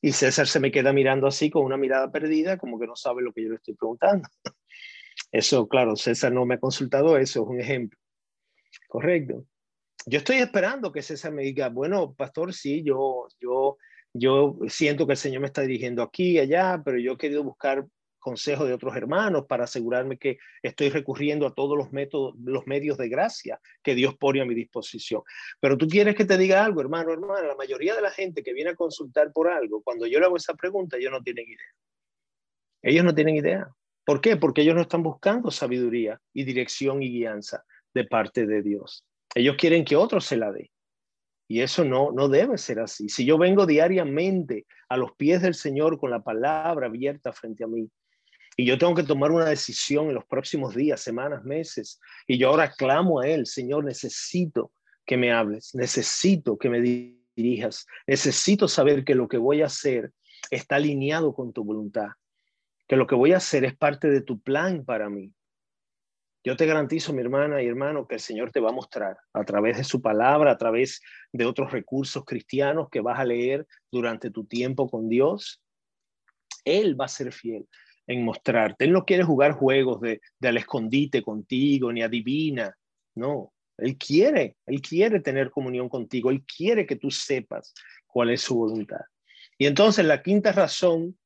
[0.00, 3.22] Y César se me queda mirando así con una mirada perdida, como que no sabe
[3.22, 4.28] lo que yo le estoy preguntando.
[5.32, 7.98] Eso, claro, César no me ha consultado, eso es un ejemplo.
[8.88, 9.44] Correcto.
[10.06, 13.76] Yo estoy esperando que César me diga, bueno, pastor, sí, yo, yo
[14.14, 17.44] yo siento que el Señor me está dirigiendo aquí y allá, pero yo he querido
[17.44, 17.86] buscar
[18.18, 22.98] consejos de otros hermanos para asegurarme que estoy recurriendo a todos los métodos, los medios
[22.98, 25.22] de gracia que Dios pone a mi disposición.
[25.60, 28.52] Pero tú quieres que te diga algo, hermano, hermana, la mayoría de la gente que
[28.52, 31.74] viene a consultar por algo, cuando yo le hago esa pregunta, ellos no tienen idea.
[32.82, 33.68] Ellos no tienen idea.
[34.04, 34.36] ¿Por qué?
[34.36, 39.04] Porque ellos no están buscando sabiduría y dirección y guianza de parte de Dios.
[39.34, 40.70] Ellos quieren que otro se la dé.
[41.48, 43.08] Y eso no, no debe ser así.
[43.08, 47.66] Si yo vengo diariamente a los pies del Señor con la palabra abierta frente a
[47.66, 47.90] mí,
[48.60, 52.00] Y yo tengo que tomar una decisión en los próximos días, semanas, meses.
[52.26, 54.72] Y yo ahora clamo a Él, Señor, necesito
[55.06, 56.80] que me hables, necesito que me
[57.36, 60.12] dirijas, necesito saber que lo que voy a hacer
[60.50, 62.08] está alineado con tu voluntad,
[62.86, 65.32] que lo que voy a hacer es parte de tu plan para mí.
[66.44, 69.44] Yo te garantizo, mi hermana y hermano, que el Señor te va a mostrar a
[69.44, 71.00] través de su palabra, a través
[71.32, 75.60] de otros recursos cristianos que vas a leer durante tu tiempo con Dios.
[76.64, 77.66] Él va a ser fiel
[78.06, 78.84] en mostrarte.
[78.84, 82.74] Él no quiere jugar juegos de, de al escondite contigo, ni adivina.
[83.14, 86.30] No, Él quiere, Él quiere tener comunión contigo.
[86.30, 87.74] Él quiere que tú sepas
[88.06, 89.00] cuál es su voluntad.
[89.58, 91.18] Y entonces la quinta razón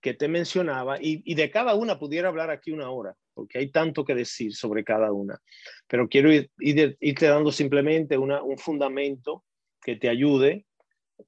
[0.00, 4.04] que te mencionaba, y, de cada una pudiera hablar aquí una hora, porque hay tanto
[4.04, 5.40] que decir sobre cada una,
[5.86, 9.44] pero quiero ir, irte dando simplemente un fundamento
[9.80, 10.66] que te ayude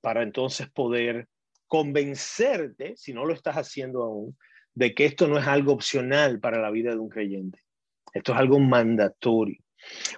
[0.01, 1.29] para entonces poder
[1.69, 4.37] convencerte, si no lo estás haciendo aún,
[4.75, 7.61] de que esto no es algo opcional para la vida de un creyente.
[8.13, 9.63] Esto es algo mandatorio.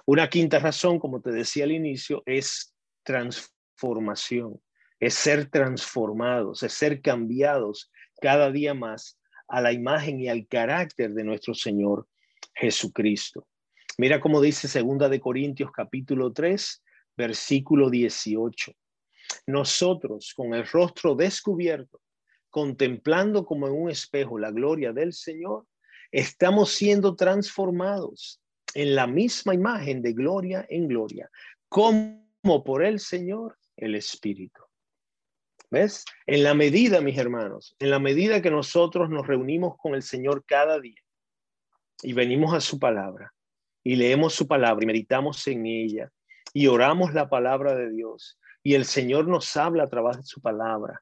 [0.07, 4.59] Una quinta razón, como te decía al inicio, es transformación,
[4.99, 9.19] es ser transformados, es ser cambiados cada día más
[9.53, 12.07] a la imagen y al carácter de nuestro Señor
[12.55, 13.47] Jesucristo.
[13.99, 16.83] Mira cómo dice segunda de Corintios capítulo 3,
[17.15, 18.73] versículo 18.
[19.45, 22.01] Nosotros con el rostro descubierto,
[22.49, 25.67] contemplando como en un espejo la gloria del Señor,
[26.11, 28.41] estamos siendo transformados
[28.73, 31.29] en la misma imagen de gloria en gloria,
[31.69, 34.62] como por el Señor el Espíritu.
[35.73, 36.05] ¿Ves?
[36.27, 40.45] En la medida, mis hermanos, en la medida que nosotros nos reunimos con el Señor
[40.45, 41.01] cada día
[42.03, 43.33] y venimos a su palabra
[43.83, 46.11] y leemos su palabra y meditamos en ella
[46.53, 50.41] y oramos la palabra de Dios y el Señor nos habla a través de su
[50.41, 51.01] palabra,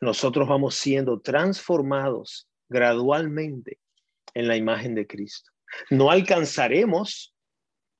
[0.00, 3.78] nosotros vamos siendo transformados gradualmente
[4.34, 5.52] en la imagen de Cristo.
[5.90, 7.36] No alcanzaremos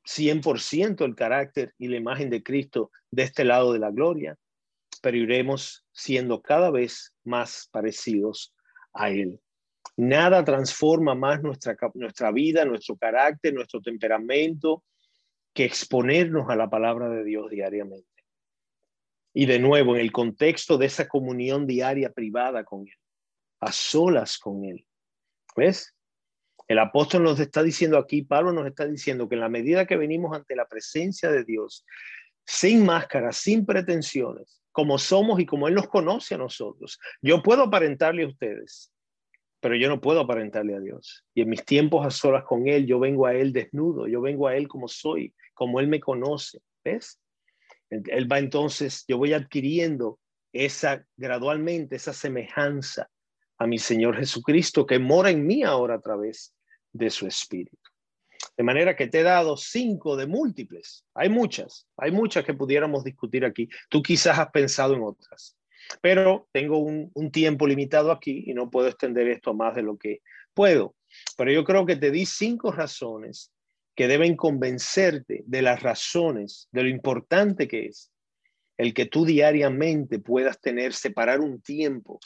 [0.04, 4.36] 100% el carácter y la imagen de Cristo de este lado de la gloria,
[5.02, 8.54] pero iremos siendo cada vez más parecidos
[8.92, 9.40] a Él.
[9.96, 14.84] Nada transforma más nuestra, nuestra vida, nuestro carácter, nuestro temperamento,
[15.54, 18.06] que exponernos a la palabra de Dios diariamente.
[19.32, 22.98] Y de nuevo, en el contexto de esa comunión diaria privada con Él,
[23.60, 24.86] a solas con Él.
[25.56, 25.94] ¿Ves?
[26.68, 29.96] El apóstol nos está diciendo aquí, Pablo nos está diciendo que en la medida que
[29.96, 31.84] venimos ante la presencia de Dios,
[32.44, 37.00] sin máscara, sin pretensiones, como somos y como Él nos conoce a nosotros.
[37.22, 38.92] Yo puedo aparentarle a ustedes,
[39.58, 41.24] pero yo no puedo aparentarle a Dios.
[41.32, 44.48] Y en mis tiempos a solas con Él, yo vengo a Él desnudo, yo vengo
[44.48, 46.60] a Él como soy, como Él me conoce.
[46.84, 47.18] ¿Ves?
[47.88, 50.18] Él va entonces, yo voy adquiriendo
[50.52, 53.08] esa gradualmente, esa semejanza
[53.56, 56.54] a mi Señor Jesucristo que mora en mí ahora a través
[56.92, 57.85] de su Espíritu.
[58.56, 61.04] De manera que te he dado cinco de múltiples.
[61.14, 63.68] Hay muchas, hay muchas que pudiéramos discutir aquí.
[63.90, 65.56] Tú quizás has pensado en otras,
[66.00, 70.20] pero tengo un, tiempo limitado aquí y no puedo extender esto más de lo que
[70.54, 70.94] puedo.
[71.36, 73.52] Pero yo creo que te di cinco razones
[73.94, 78.10] que deben convencerte de las razones, de lo importante que es
[78.78, 82.20] el que tú diariamente puedas tener, separar un tiempo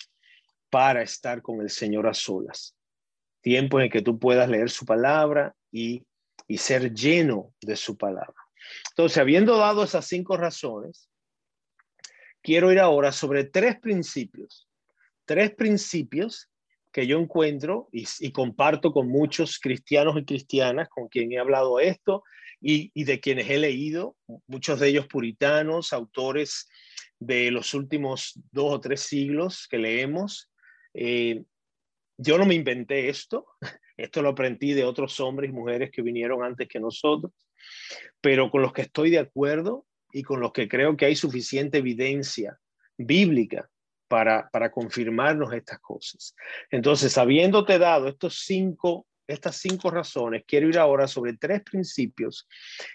[0.68, 2.76] para estar con el Señor a solas.
[3.40, 6.04] Tiempo en el que tú puedas leer su palabra y
[6.50, 8.34] y ser lleno de su palabra.
[8.88, 11.08] Entonces, habiendo dado esas cinco razones,
[12.42, 14.68] quiero ir ahora sobre tres principios,
[15.24, 16.50] tres principios
[16.90, 22.24] que yo encuentro y, comparto con muchos cristianos y cristianas con quien he hablado esto
[22.60, 24.16] y, de quienes he leído,
[24.48, 26.68] muchos de ellos puritanos, autores
[27.20, 30.50] de los últimos dos o tres siglos que leemos.
[30.94, 31.44] Eh,
[32.16, 33.46] yo no me inventé esto,
[34.02, 37.32] esto lo aprendí de otros hombres y mujeres que vinieron antes que nosotros,
[38.20, 41.78] pero con los que estoy de acuerdo y con los que creo que hay suficiente
[41.78, 42.58] evidencia
[42.96, 43.68] bíblica
[44.08, 46.34] para, para confirmarnos estas cosas.
[46.70, 52.48] Entonces, habiéndote dado estos cinco, estas cinco razones, quiero ir ahora sobre tres principios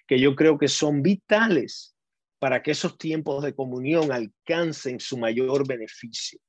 [0.05, 1.95] que yo creo que son vitales
[2.39, 6.39] para que esos tiempos de comunión alcancen su mayor beneficio.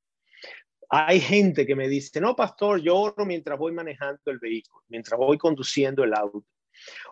[0.88, 5.18] Hay gente que me dice, no, pastor, yo oro mientras voy manejando el vehículo, mientras
[5.18, 6.44] voy conduciendo el auto.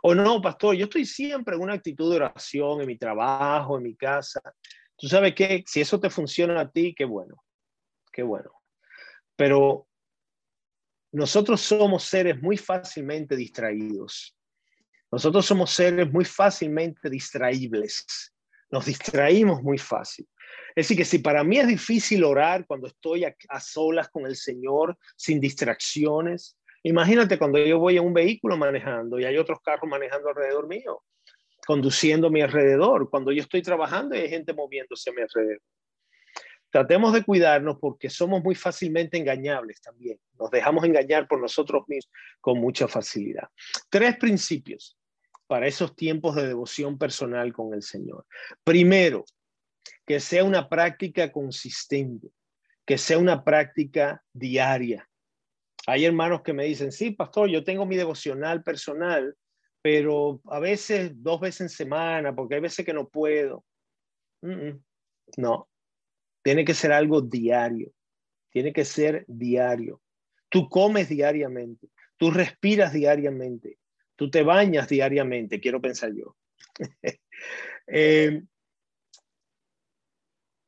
[0.02, 3.82] O no, pastor, yo estoy siempre en una actitud de oración en mi trabajo, en
[3.82, 4.40] mi casa.
[4.96, 7.42] Tú sabes que si eso te funciona a ti, qué bueno,
[8.12, 8.50] qué bueno.
[9.36, 9.88] Pero
[11.12, 14.36] nosotros somos seres muy fácilmente distraídos.
[15.10, 18.33] Nosotros somos seres muy fácilmente distraíbles.
[18.70, 20.26] Nos distraímos muy fácil.
[20.74, 24.34] Es decir, que si para mí es difícil orar cuando estoy a, solas con el
[24.34, 29.88] Señor, sin distracciones, imagínate cuando yo voy en un vehículo manejando y hay otros carros
[29.88, 31.02] manejando alrededor mío,
[31.66, 35.62] conduciendo a mi alrededor, cuando yo estoy trabajando y hay gente moviéndose a mi alrededor.
[36.70, 40.18] Tratemos de cuidarnos porque somos muy fácilmente engañables también.
[40.36, 43.48] Nos dejamos engañar por nosotros mismos con mucha facilidad.
[43.88, 44.98] Tres principios
[45.46, 48.26] para esos tiempos de devoción personal con el Señor.
[48.64, 49.24] Primero,
[50.06, 52.28] que sea una práctica consistente,
[52.86, 55.08] que sea una práctica diaria.
[55.86, 59.36] Hay hermanos que me dicen, sí, pastor, yo tengo mi devocional personal,
[59.82, 63.64] pero a veces dos veces en semana, porque hay veces que no puedo.
[65.36, 65.68] No,
[66.42, 67.92] tiene que ser algo diario.
[68.50, 70.00] Tiene que ser diario.
[70.48, 71.88] Tú comes diariamente.
[72.16, 73.78] Tú respiras diariamente.
[74.16, 76.36] Tú te bañas diariamente, quiero pensar yo.
[77.86, 78.42] Eh,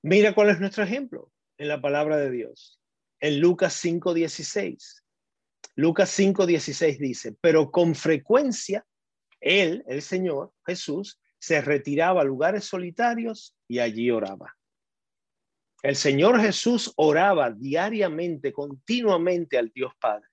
[0.03, 2.79] mira cuál es nuestro ejemplo en la palabra de Dios.
[3.21, 5.03] En Lucas 5:16.
[5.77, 8.87] Lucas 5:16 dice, pero con frecuencia
[9.41, 14.57] él, el Señor Jesús, se retiraba a lugares solitarios y allí oraba.
[15.83, 20.27] El Señor Jesús oraba diariamente, continuamente al Dios Padre.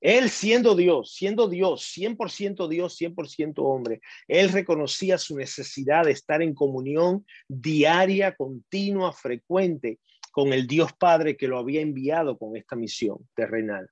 [0.00, 6.40] Él siendo Dios, siendo Dios, 100% Dios, 100% hombre, él reconocía su necesidad de estar
[6.40, 9.98] en comunión diaria, continua, frecuente
[10.30, 13.90] con el Dios Padre que lo había enviado con esta misión terrenal,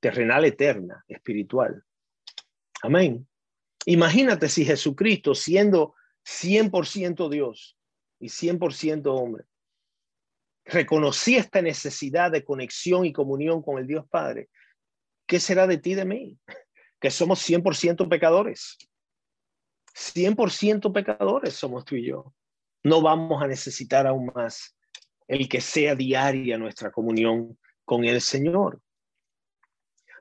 [0.00, 1.82] terrenal eterna, espiritual.
[2.82, 3.26] Amén.
[3.86, 7.78] Imagínate si Jesucristo, siendo 100% Dios
[8.20, 9.44] y 100% hombre,
[10.64, 14.50] reconocía esta necesidad de conexión y comunión con el Dios Padre,
[15.32, 16.38] ¿qué será de ti de mí?
[17.00, 18.76] Que somos 100% pecadores.
[19.94, 22.34] 100% pecadores somos tú y yo.
[22.84, 24.76] No vamos a necesitar aún más
[25.26, 28.82] el que sea diaria nuestra comunión con el Señor.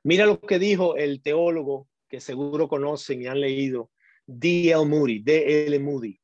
[0.02, 3.92] Mira lo que dijo el teólogo que seguro conocen y han leído,
[4.26, 4.86] D.L.
[4.86, 5.78] Moody, D.L.
[5.80, 6.18] Moody.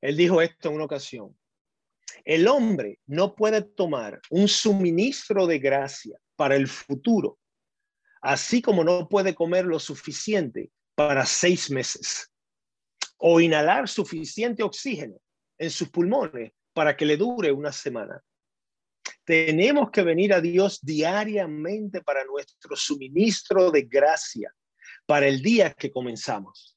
[0.00, 1.38] Él dijo esto en una ocasión.
[2.24, 7.38] El hombre no puede tomar un suministro de gracia para el futuro,
[8.22, 12.32] así como no puede comer lo suficiente para seis meses
[13.18, 15.20] o inhalar suficiente oxígeno
[15.58, 18.24] en sus pulmones para que le dure una semana.
[19.22, 24.50] Tenemos que venir a Dios diariamente para nuestro suministro de gracia,
[25.04, 26.74] para el día que comenzamos.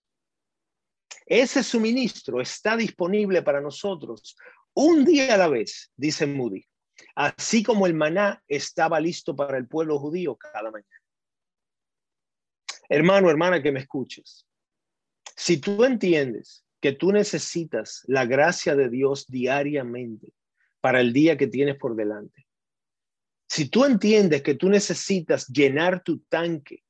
[1.25, 4.35] Ese suministro está disponible para nosotros
[4.73, 6.67] un día a la vez, dice Moody,
[7.15, 10.89] así como el maná estaba listo para el pueblo judío cada mañana.
[12.89, 14.45] Hermano, hermana, que me escuches,
[15.35, 20.33] si tú entiendes que tú necesitas la gracia de Dios diariamente
[20.81, 22.45] para el día que tienes por delante,
[23.47, 26.83] si tú entiendes que tú necesitas llenar tu tanque,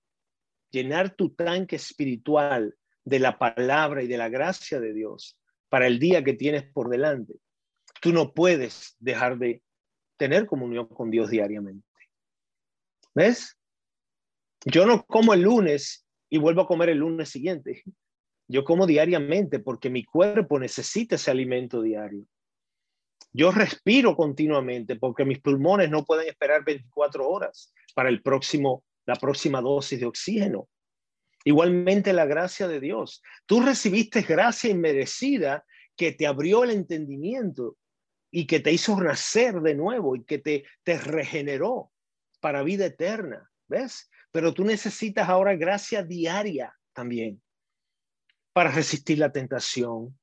[0.71, 5.37] llenar tu tanque espiritual de la palabra y de la gracia de Dios
[5.69, 7.33] para el día que tienes por delante,
[8.03, 9.63] Tú no puedes dejar de
[10.17, 11.87] tener comunión con Dios diariamente.
[13.15, 13.57] ¿Ves?
[14.65, 17.83] Yo no como el lunes y vuelvo a comer el lunes siguiente.
[18.47, 22.25] Yo como diariamente porque mi cuerpo necesita ese alimento diario.
[23.31, 29.15] Yo respiro continuamente porque mis pulmones no pueden esperar 24 horas para el próximo, la
[29.15, 30.67] próxima dosis de oxígeno.
[31.43, 33.21] Igualmente la gracia de Dios.
[33.45, 37.75] Tú recibiste gracia inmerecida que te abrió el entendimiento
[38.35, 41.91] y que te hizo nacer de nuevo y que te, te regeneró
[42.39, 44.09] para vida eterna, ¿ves?
[44.31, 47.39] Pero tú necesitas ahora gracia diaria también
[48.51, 50.17] para resistir la tentación,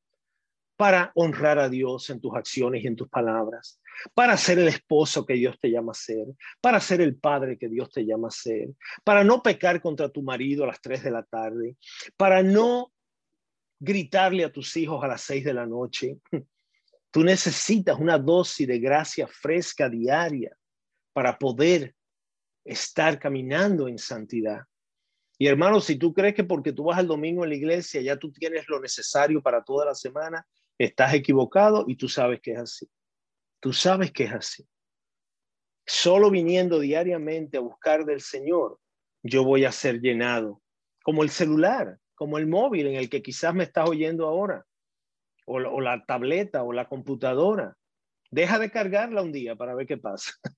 [0.76, 3.80] para honrar a Dios en tus acciones y en tus palabras,
[4.12, 6.26] para ser el esposo que Dios te llama a ser,
[6.60, 8.70] para ser el padre que Dios te llama a ser,
[9.04, 11.76] para no pecar contra tu marido a las 3 de la tarde,
[12.16, 12.92] para no
[13.78, 16.18] gritarle a tus hijos a las 6 de la noche,
[17.10, 20.56] Tú necesitas una dosis de gracia fresca diaria
[21.12, 21.94] para poder
[22.64, 24.60] estar caminando en santidad.
[25.36, 28.16] Y hermano, si tú crees que porque tú vas al domingo en la iglesia ya
[28.16, 30.46] tú tienes lo necesario para toda la semana,
[30.78, 32.88] estás equivocado y tú sabes que es así.
[33.58, 34.68] Tú sabes que es así.
[35.86, 38.78] Solo viniendo diariamente a buscar del Señor,
[39.22, 40.62] yo voy a ser llenado,
[41.02, 44.64] como el celular, como el móvil en el que quizás me estás oyendo ahora
[45.46, 47.76] o, la tableta o la computadora.
[48.30, 50.32] Deja de cargarla un día para ver qué pasa.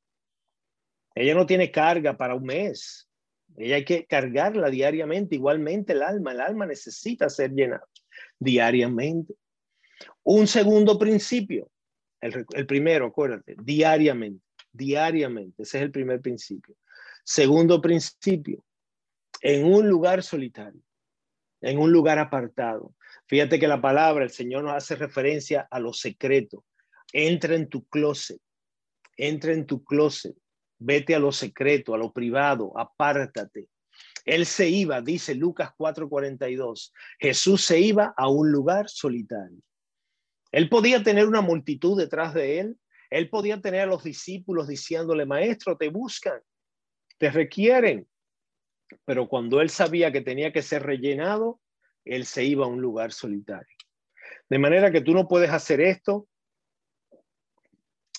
[1.14, 3.08] Ella no tiene carga para un mes.
[3.56, 5.34] Ella hay que cargarla diariamente.
[5.36, 7.86] Igualmente el alma, el alma necesita ser llenada.
[8.38, 9.34] diariamente.
[10.24, 11.70] Un segundo principio,
[12.20, 16.76] el, el primero, acuérdate, diariamente, diariamente, ese es el primer principio.
[17.24, 18.64] Segundo principio,
[19.40, 20.80] en un lugar solitario,
[21.62, 22.94] en un lugar apartado.
[23.26, 26.64] Fíjate que la palabra, el Señor nos hace referencia a lo secreto.
[27.12, 28.40] Entra en tu closet,
[29.16, 30.34] entra en tu closet,
[30.78, 33.68] vete a lo secreto, a lo privado, apártate.
[34.24, 39.58] Él se iba, dice Lucas 4:42, Jesús se iba a un lugar solitario.
[40.50, 42.78] Él podía tener una multitud detrás de él,
[43.10, 46.40] él podía tener a los discípulos diciéndole, maestro, te buscan,
[47.18, 48.08] te requieren.
[49.04, 51.60] Pero cuando él sabía que tenía que ser rellenado,
[52.04, 53.76] él se iba a un lugar solitario.
[54.48, 56.26] De manera que tú no puedes hacer esto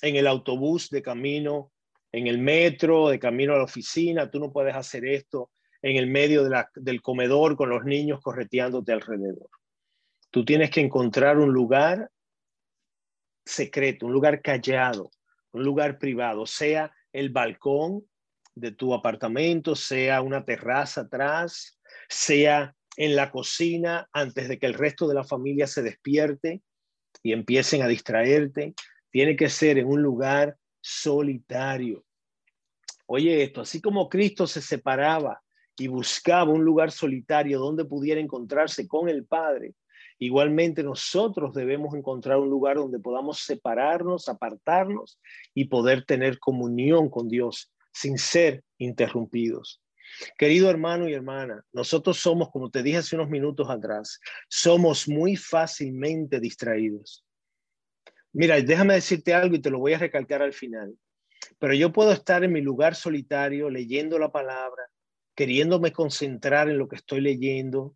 [0.02, 1.72] en el autobús de camino,
[2.12, 5.52] en el metro, de camino a la oficina, tú no puedes hacer esto
[5.82, 9.50] en el medio del comedor con los niños correteándote alrededor.
[10.30, 12.10] Tú tienes que encontrar un lugar
[13.46, 15.12] secreto, un lugar callado,
[15.52, 18.06] un lugar privado, sea el balcón
[18.56, 24.76] de tu apartamento, sea una terraza atrás, sea en la cocina antes de que el
[24.76, 26.62] resto de la familia se despierte
[27.22, 28.74] y empiecen a distraerte.
[29.12, 32.04] Tiene que ser en un lugar solitario.
[33.06, 35.42] Oye esto, así como Cristo se separaba
[35.78, 39.74] y buscaba un lugar solitario donde pudiera encontrarse con el Padre,
[40.20, 45.20] igualmente nosotros debemos encontrar un lugar donde podamos separarnos, apartarnos
[45.54, 49.82] y poder tener comunión con Dios sin ser interrumpidos.
[50.38, 55.36] Querido hermano y hermana, nosotros somos, como te dije hace unos minutos atrás, somos muy
[55.36, 57.26] fácilmente distraídos.
[58.32, 60.96] Mira, déjame decirte algo y te lo voy a recalcar al final.
[61.60, 64.84] Pero yo puedo estar en mi lugar solitario leyendo la palabra,
[65.36, 67.96] queriéndome concentrar en lo que estoy leyendo.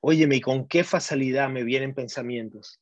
[0.00, 2.80] Óyeme, con qué facilidad me vienen pensamientos?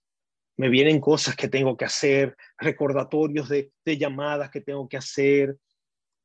[0.57, 5.57] Me vienen cosas que tengo que hacer, recordatorios de, de llamadas que tengo que hacer,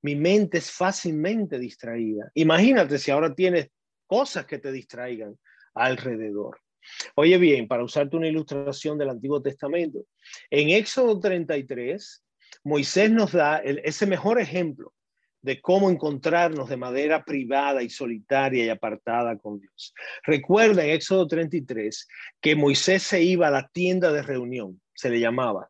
[0.04, 2.30] mi mente es fácilmente distraída.
[2.36, 3.70] Imagínate si ahora tienes
[4.06, 5.38] cosas que te distraigan
[5.74, 6.60] alrededor.
[7.16, 10.06] Oye bien, para usarte una ilustración del Antiguo Testamento,
[10.50, 12.24] en Éxodo 33,
[12.66, 14.94] Moisés nos da ese mejor ejemplo
[15.42, 19.94] de cómo encontrarnos de manera privada y solitaria y apartada con Dios.
[20.24, 22.08] Recuerda en Éxodo 33
[22.42, 25.70] que Moisés se iba a la tienda de reunión, se le llamaba,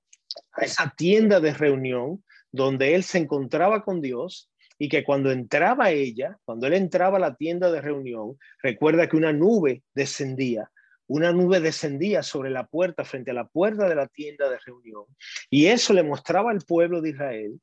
[0.54, 2.24] a esa tienda de reunión
[2.54, 7.22] donde él se encontraba con Dios y que cuando entraba ella, cuando él entraba a
[7.22, 10.72] la tienda de reunión, recuerda que una nube descendía,
[11.08, 15.06] una nube descendía sobre la puerta, frente a la puerta de la tienda de reunión,
[15.50, 17.60] y eso le mostraba al pueblo de Israel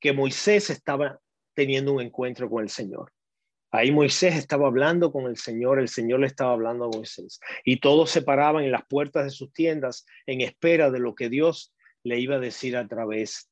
[0.00, 1.20] que Moisés estaba
[1.54, 3.12] teniendo un encuentro con el Señor.
[3.70, 7.78] Ahí Moisés estaba hablando con el Señor, el Señor le estaba hablando a Moisés, y
[7.78, 11.72] todos se paraban en las puertas de sus tiendas en espera de lo que Dios
[12.02, 13.50] le iba a decir a través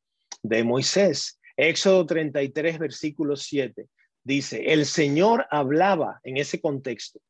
[0.48, 1.40] de Moisés.
[1.56, 3.86] Éxodo 33, versículo 7,
[4.22, 7.20] dice, el Señor hablaba en ese contexto,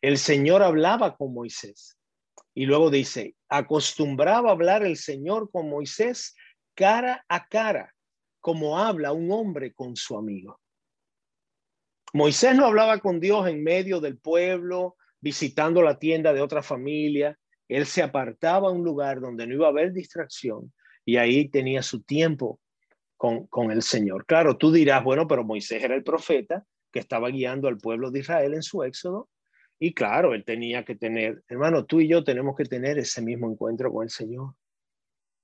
[0.00, 1.98] el Señor hablaba con Moisés.
[2.54, 6.34] Y luego dice, acostumbraba hablar el Señor con Moisés
[6.74, 7.92] cara a cara,
[8.40, 10.60] como habla un hombre con su amigo.
[12.12, 17.36] Moisés no hablaba con Dios en medio del pueblo, visitando la tienda de otra familia.
[17.68, 20.72] Él se apartaba a un lugar donde no iba a haber distracción
[21.04, 22.60] y ahí tenía su tiempo
[23.48, 24.26] con, el Señor.
[24.26, 28.20] Claro, tú dirás, bueno, pero Moisés era el profeta que estaba guiando al pueblo de
[28.20, 29.30] Israel en su éxodo.
[29.78, 33.50] Y claro, él tenía que tener, hermano, tú y yo tenemos que tener ese mismo
[33.50, 34.54] encuentro con el Señor.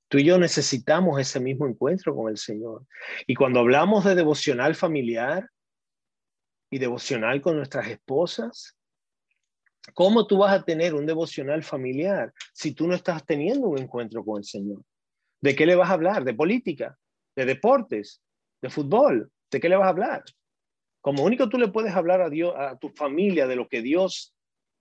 [0.08, 2.86] Tú y yo necesitamos ese mismo encuentro con el Señor.
[3.26, 5.48] Y cuando hablamos de devocional familiar
[6.70, 8.76] y devocional con nuestras esposas,
[9.94, 14.24] ¿cómo tú vas a tener un devocional familiar si tú no estás teniendo un encuentro
[14.24, 14.82] con el Señor?
[15.40, 16.24] ¿De qué le vas a hablar?
[16.24, 16.98] ¿De política?
[17.36, 18.22] ¿De deportes?
[18.60, 19.30] ¿De fútbol?
[19.50, 20.24] ¿De qué le vas a hablar?
[21.00, 24.34] Como único tú le puedes hablar a Dios, a tu familia, de lo que Dios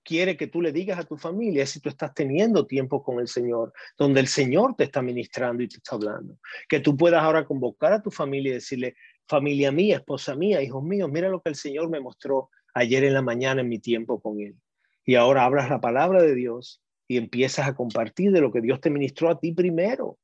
[0.04, 3.20] quiere que tú le digas a tu familia es si tú estás teniendo tiempo con
[3.20, 6.38] el Señor, donde el Señor te está ministrando y te está hablando.
[6.68, 8.96] Que tú puedas ahora convocar a tu familia y decirle,
[9.28, 13.14] familia mía, esposa mía, hijos míos, mira lo que el Señor me mostró ayer en
[13.14, 14.56] la mañana en mi tiempo con Él.
[15.06, 18.82] Y ahora hablas la palabra de Dios y empiezas a compartir de lo que Dios
[18.82, 20.18] te ministró a ti primero.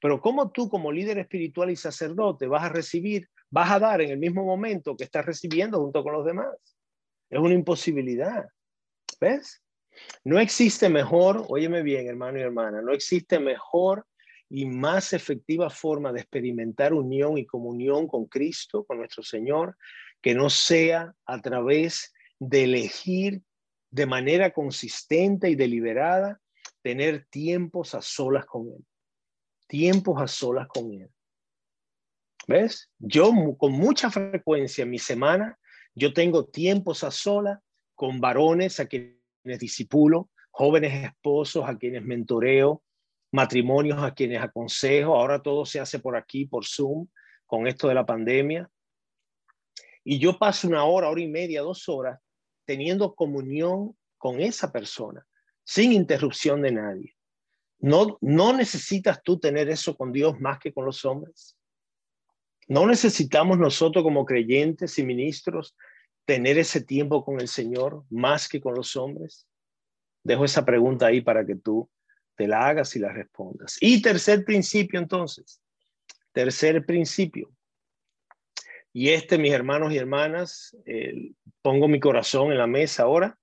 [0.00, 4.10] Pero ¿cómo tú como líder espiritual y sacerdote vas a recibir, vas a dar en
[4.10, 6.54] el mismo momento que estás recibiendo junto con los demás?
[7.30, 8.46] Es una imposibilidad.
[9.20, 9.62] ¿Ves?
[10.24, 14.06] No existe mejor, óyeme bien hermano y hermana, no existe mejor
[14.48, 19.76] y más efectiva forma de experimentar unión y comunión con Cristo, con nuestro Señor,
[20.22, 23.42] que no sea a través de elegir
[23.90, 26.40] de manera consistente y deliberada,
[26.82, 28.84] tener tiempos a solas con Él.
[29.66, 31.10] Tiempos a solas con Él.
[32.46, 32.90] ¿Ves?
[32.98, 35.58] Yo con mucha frecuencia en mi semana,
[35.94, 37.58] yo tengo tiempos a solas
[37.94, 39.18] con varones a quienes
[39.58, 42.82] disipulo, jóvenes esposos a quienes mentoreo,
[43.32, 45.16] matrimonios a quienes aconsejo.
[45.16, 47.08] Ahora todo se hace por aquí, por Zoom,
[47.46, 48.70] con esto de la pandemia.
[50.04, 52.20] Y yo paso una hora, hora y media, dos horas
[52.66, 55.24] teniendo comunión con esa persona,
[55.64, 57.15] sin interrupción de nadie.
[57.78, 61.56] No, no necesitas tú tener eso con Dios más que con los hombres.
[62.68, 65.76] No necesitamos nosotros como creyentes y ministros
[66.24, 69.46] tener ese tiempo con el Señor más que con los hombres.
[70.24, 71.88] Dejo esa pregunta ahí para que tú
[72.34, 73.76] te la hagas y la respondas.
[73.80, 75.60] Y tercer principio entonces,
[76.32, 77.50] tercer principio.
[78.92, 80.76] Y este, mis hermanos y hermanas,
[81.62, 83.38] pongo mi corazón en la mesa ahora.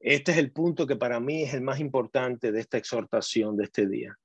[0.00, 3.64] Este es el punto que para mí es el más importante de esta exhortación de
[3.64, 4.16] este día.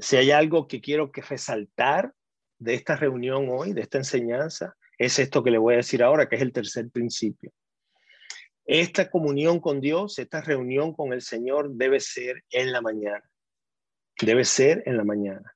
[0.00, 2.12] Si hay algo que quiero que resaltar
[2.58, 6.28] de esta reunión hoy, de esta enseñanza, es esto que le voy a decir ahora,
[6.28, 7.52] que es el tercer principio.
[8.64, 13.22] Esta comunión con Dios, esta reunión con el Señor debe ser en la mañana.
[14.20, 15.54] Debe ser en la mañana.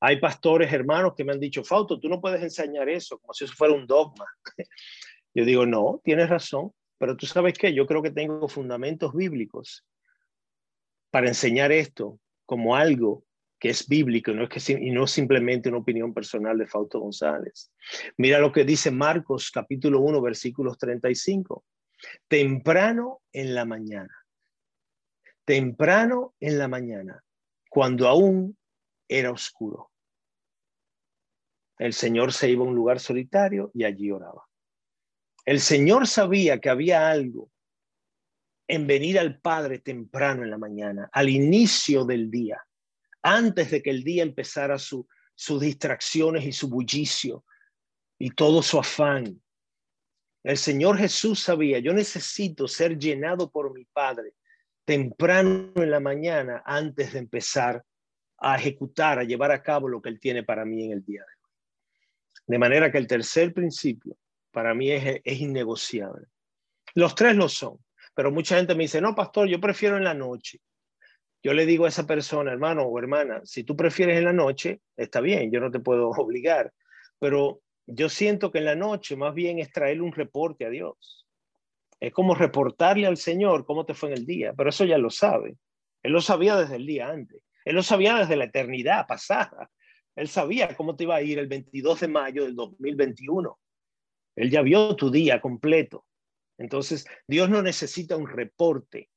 [0.00, 3.44] Hay pastores hermanos que me han dicho, Fausto, tú no puedes enseñar eso como si
[3.44, 4.26] eso fuera un dogma.
[5.34, 9.84] Yo digo, no, tienes razón, pero tú sabes que yo creo que tengo fundamentos bíblicos
[11.10, 13.24] para enseñar esto como algo
[13.58, 17.72] que es bíblico no es que, y no simplemente una opinión personal de Fausto González.
[18.18, 21.64] Mira lo que dice Marcos capítulo 1 versículos 35.
[22.28, 24.14] Temprano en la mañana.
[25.46, 27.24] Temprano en la mañana,
[27.70, 28.56] cuando aún
[29.08, 29.90] era oscuro.
[31.78, 34.44] El Señor se iba a un lugar solitario y allí oraba.
[35.44, 37.50] El Señor sabía que había algo
[38.66, 42.64] en venir al Padre temprano en la mañana, al inicio del día,
[43.22, 47.44] antes de que el día empezara su, sus distracciones y su bullicio
[48.18, 49.42] y todo su afán.
[50.42, 54.34] El Señor Jesús sabía, yo necesito ser llenado por mi Padre
[54.86, 57.84] temprano en la mañana antes de empezar
[58.38, 61.20] a ejecutar, a llevar a cabo lo que Él tiene para mí en el día
[61.20, 61.52] de hoy.
[62.46, 64.16] De manera que el tercer principio
[64.54, 66.28] para mí es, innegociable.
[66.94, 67.78] Los tres lo son,
[68.14, 70.60] pero mucha gente me dice, no, pastor, yo prefiero en la noche.
[71.42, 74.80] Yo le digo a esa persona, hermano o hermana, si tú prefieres en la noche,
[74.96, 76.72] está bien, yo no te puedo obligar,
[77.18, 81.26] pero yo siento que en la noche más bien es traerle un reporte a Dios.
[82.00, 85.10] Es como reportarle al Señor cómo te fue en el día, pero eso ya lo
[85.10, 85.56] sabe.
[86.02, 87.42] Él lo sabía desde el día antes.
[87.64, 89.70] Él lo sabía desde la eternidad pasada.
[90.14, 93.58] Él sabía cómo te iba a ir el 22 de mayo del 2021.
[94.36, 96.06] Él ya vio tu día completo.
[96.58, 99.10] Entonces, Dios no necesita un reporte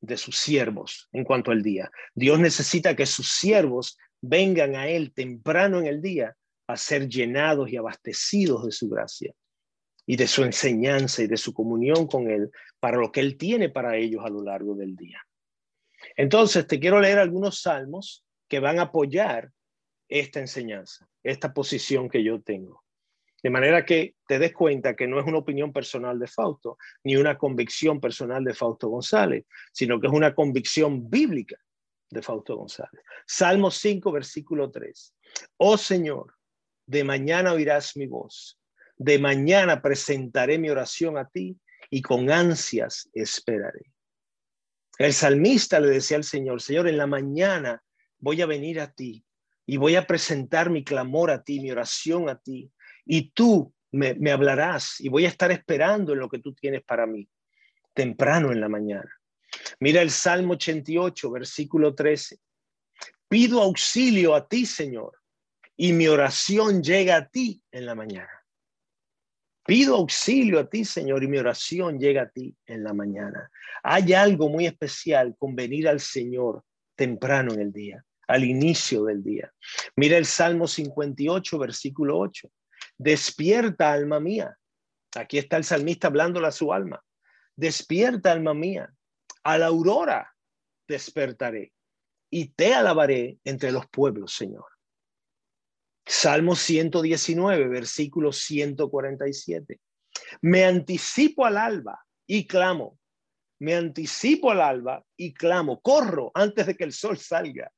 [0.00, 1.90] de sus siervos en cuanto al día.
[2.14, 7.70] Dios necesita que sus siervos vengan a Él temprano en el día a ser llenados
[7.70, 9.34] y abastecidos de su gracia
[10.06, 13.68] y de su enseñanza y de su comunión con Él para lo que Él tiene
[13.68, 15.20] para ellos a lo largo del día.
[16.16, 19.52] Entonces, te quiero leer algunos salmos que van a apoyar
[20.08, 22.82] esta enseñanza, esta posición que yo tengo.
[23.42, 27.16] De manera que te des cuenta que no es una opinión personal de Fausto, ni
[27.16, 31.56] una convicción personal de Fausto González, sino que es una convicción bíblica
[32.10, 33.02] de Fausto González.
[33.26, 35.14] Salmo 5, versículo 3.
[35.58, 36.34] Oh Señor,
[36.86, 38.58] de mañana oirás mi voz,
[38.96, 43.92] de mañana presentaré mi oración a ti y con ansias esperaré.
[44.98, 47.82] El salmista le decía al Señor, Señor, en la mañana
[48.18, 49.24] voy a venir a ti
[49.64, 52.70] y voy a presentar mi clamor a ti, mi oración a ti,
[53.04, 57.06] y tú me, hablarás y voy a estar esperando en lo que tú tienes para
[57.06, 57.28] mí,
[57.94, 59.10] temprano en la mañana.
[59.80, 62.38] Mira el Salmo 88, versículo 13.
[63.28, 65.18] Pido auxilio a ti, Señor,
[65.76, 68.30] y mi oración llega a ti en la mañana.
[69.64, 73.50] Pido auxilio a ti, Señor, y mi oración llega a ti en la mañana.
[73.82, 76.64] Hay algo muy especial con venir al Señor
[76.96, 79.52] temprano en el día, al inicio del día.
[79.96, 82.50] Mira el Salmo 58, versículo 8.
[83.02, 84.58] Despierta, alma mía.
[85.16, 87.02] Aquí está el salmista hablándole a su alma.
[87.56, 88.92] Despierta, alma mía.
[89.42, 90.36] A la aurora
[90.86, 91.72] despertaré
[92.28, 94.66] y te alabaré entre los pueblos, Señor.
[96.04, 99.80] Salmo 119, versículo 147.
[100.42, 102.98] Me anticipo al alba y clamo.
[103.60, 105.80] Me anticipo al alba y clamo.
[105.80, 107.72] Corro antes de que el sol salga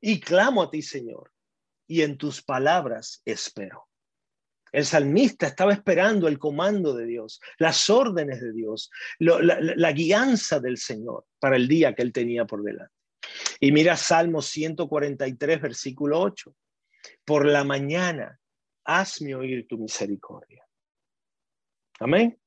[0.00, 1.30] y clamo a ti, Señor.
[1.86, 3.86] Y en tus palabras espero.
[4.76, 10.60] El salmista estaba esperando el comando de Dios, las órdenes de Dios, la, la guianza
[10.60, 12.92] del Señor para el día que él tenía por delante.
[13.58, 16.54] Y mira Salmo 143, versículo 8.
[17.24, 18.38] Por la mañana,
[18.84, 20.62] hazme oír tu misericordia.
[21.98, 22.38] Amén.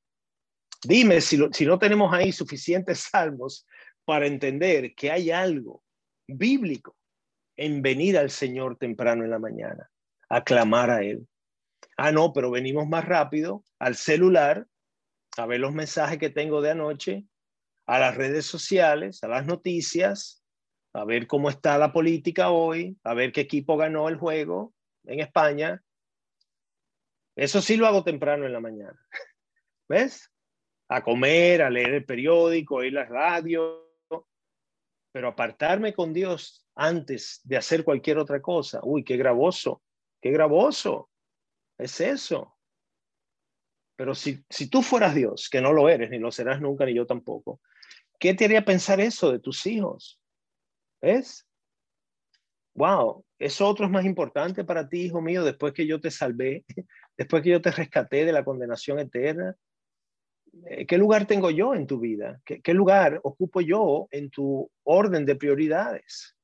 [0.84, 3.65] Dime si, si no tenemos ahí suficientes salmos
[4.05, 5.84] para entender que hay algo
[6.27, 6.95] bíblico
[7.57, 9.89] en venir al Señor temprano en la mañana,
[10.30, 11.27] a clamar a Él.
[12.02, 14.66] Ah, no, pero venimos más rápido al celular,
[15.36, 17.26] a ver los mensajes que tengo de anoche,
[17.88, 20.41] a las redes sociales, a las noticias,
[20.93, 24.74] a ver cómo está la política hoy, a ver qué equipo ganó el juego
[25.08, 25.84] en España.
[27.36, 29.06] Eso sí lo hago temprano en la mañana.
[29.89, 30.32] ¿Ves?
[30.88, 33.91] A comer, a leer el periódico, oír la radio,
[35.12, 39.84] pero apartarme con Dios antes de hacer cualquier otra cosa, uy, qué gravoso,
[40.22, 41.09] qué gravoso,
[41.80, 42.55] es eso.
[43.95, 46.93] Pero si, si tú fueras Dios, que no lo eres, ni lo serás nunca, ni
[46.93, 47.59] yo tampoco,
[48.19, 50.21] ¿qué te haría pensar eso de tus hijos?
[51.01, 51.45] ¿Ves?
[52.75, 56.63] Wow, eso otro es más importante para ti, hijo mío, después que yo te salvé,
[57.17, 59.55] después que yo te rescaté de la condenación eterna.
[60.65, 62.41] Eh, ¿Qué lugar tengo yo en tu vida?
[62.45, 66.38] ¿Qué, lugar ocupo yo en tu orden de prioridades?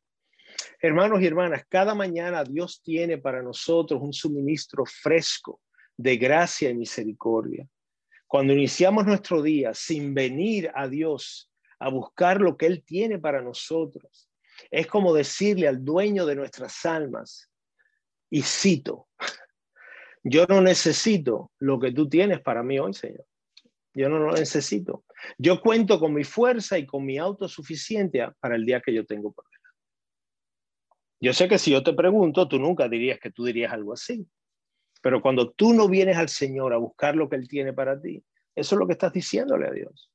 [0.85, 5.59] Hermanos y hermanas, cada mañana Dios tiene para nosotros un suministro fresco
[5.97, 7.67] de gracia y misericordia.
[8.27, 13.41] Cuando iniciamos nuestro día sin venir a Dios a buscar lo que Él tiene para
[13.41, 14.29] nosotros,
[14.69, 17.49] es como decirle al dueño de nuestras almas,
[18.29, 19.07] y cito,
[20.23, 23.25] yo no necesito lo que tú tienes para mí hoy, Señor.
[23.95, 25.03] Yo no lo necesito.
[25.39, 29.31] Yo cuento con mi fuerza y con mi autosuficiencia para el día que yo tengo
[29.31, 29.45] por.
[31.25, 34.29] Yo sé que si yo te pregunto, tú nunca dirías que tú dirías algo así.
[35.01, 38.23] Pero cuando tú no vienes al Señor a buscar lo que Él tiene para ti,
[38.53, 40.11] eso es lo que estás diciéndole a Dios.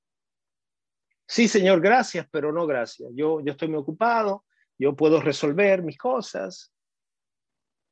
[1.26, 3.10] Sí, Señor, gracias, pero no gracias.
[3.12, 4.44] Yo, yo estoy muy ocupado,
[4.78, 6.72] yo puedo resolver mis cosas.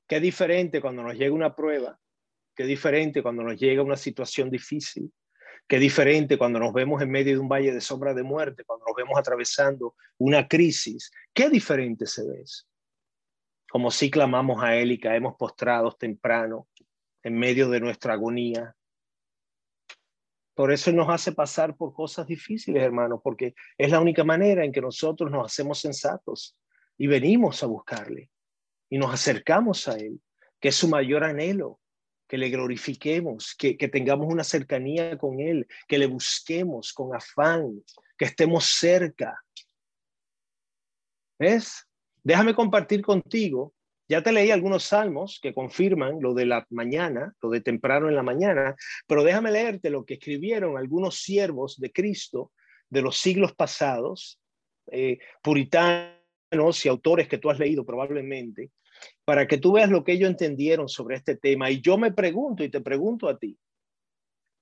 [0.06, 1.98] Qué diferente cuando nos llega una prueba,
[2.54, 5.12] qué diferente cuando nos llega una situación difícil,
[5.66, 8.86] Qué diferente cuando nos vemos en medio de un valle de sombra de muerte, cuando
[8.86, 11.10] nos vemos atravesando una crisis.
[11.34, 12.44] Qué diferente se ve
[13.70, 16.68] Como si clamamos a Él y caemos postrados temprano
[17.22, 18.74] en medio de nuestra agonía.
[20.54, 24.72] Por eso nos hace pasar por cosas difíciles, hermanos, porque es la única manera en
[24.72, 26.56] que nosotros nos hacemos sensatos
[26.96, 28.30] y venimos a buscarle
[28.90, 30.20] y nos acercamos a Él,
[30.60, 31.80] que es su mayor anhelo,
[32.28, 37.82] que le glorifiquemos, que, tengamos una cercanía con Él, que le busquemos con afán,
[38.16, 39.42] que estemos cerca.
[41.38, 41.87] ¿Ves?
[42.28, 43.72] Déjame compartir contigo.
[44.06, 48.14] Ya te leí algunos salmos que confirman lo de la mañana, lo de temprano en
[48.14, 48.76] la mañana,
[49.06, 52.52] pero déjame leerte lo que escribieron algunos siervos de Cristo
[52.90, 54.38] de los siglos pasados,
[54.92, 58.72] eh, puritanos y autores que tú has leído probablemente,
[59.24, 61.70] para que tú veas lo que ellos entendieron sobre este tema.
[61.70, 63.58] Y yo me pregunto y te pregunto a ti,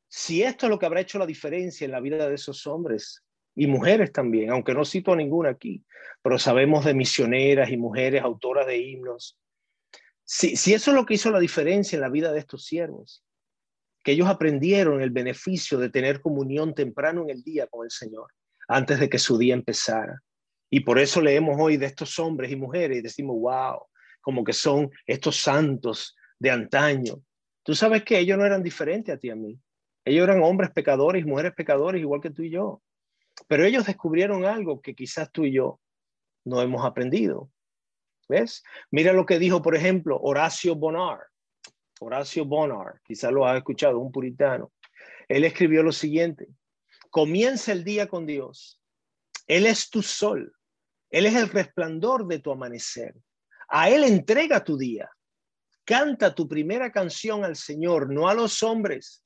[0.09, 3.26] si esto es lo que habrá hecho la diferencia en la vida de esos hombres
[3.57, 5.85] y mujeres también, aunque no cito a ninguna aquí,
[6.23, 9.39] pero sabemos de misioneras y mujeres autoras de himnos.
[10.23, 13.25] Si, si eso es lo que hizo la diferencia en la vida de estos siervos,
[14.05, 18.33] que ellos aprendieron el beneficio de tener comunión temprano en el día con el Señor,
[18.69, 20.23] antes de que su día empezara.
[20.71, 23.87] Y por eso leemos hoy de estos hombres y mujeres y decimos, wow,
[24.21, 27.23] como que son estos santos de antaño.
[27.63, 29.59] Tú sabes que ellos no eran diferentes a ti y a mí.
[30.05, 32.83] Ellos eran hombres pecadores y mujeres pecadores igual que tú y yo.
[33.49, 35.81] Pero ellos descubrieron algo que quizás tú y yo
[36.45, 37.51] no hemos aprendido.
[38.29, 38.65] ¿Ves?
[38.91, 41.21] Mira lo que dijo, por ejemplo, Horacio Bonar.
[42.01, 44.73] Horacio Bonar, quizás lo has escuchado, un puritano.
[45.29, 46.49] Él escribió lo siguiente,
[47.11, 48.81] comienza el día con Dios.
[49.47, 50.53] Él es tu sol.
[51.11, 53.15] Él es el resplandor de tu amanecer.
[53.69, 55.09] A Él entrega tu día.
[55.85, 59.25] Canta tu primera canción al Señor, no a los hombres,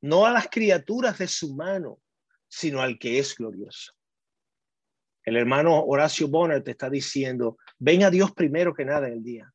[0.00, 2.00] no a las criaturas de su mano,
[2.56, 3.92] sino al que es glorioso.
[5.24, 9.22] El hermano Horacio Bonner te está diciendo, ven a Dios primero que nada en el
[9.22, 9.52] día.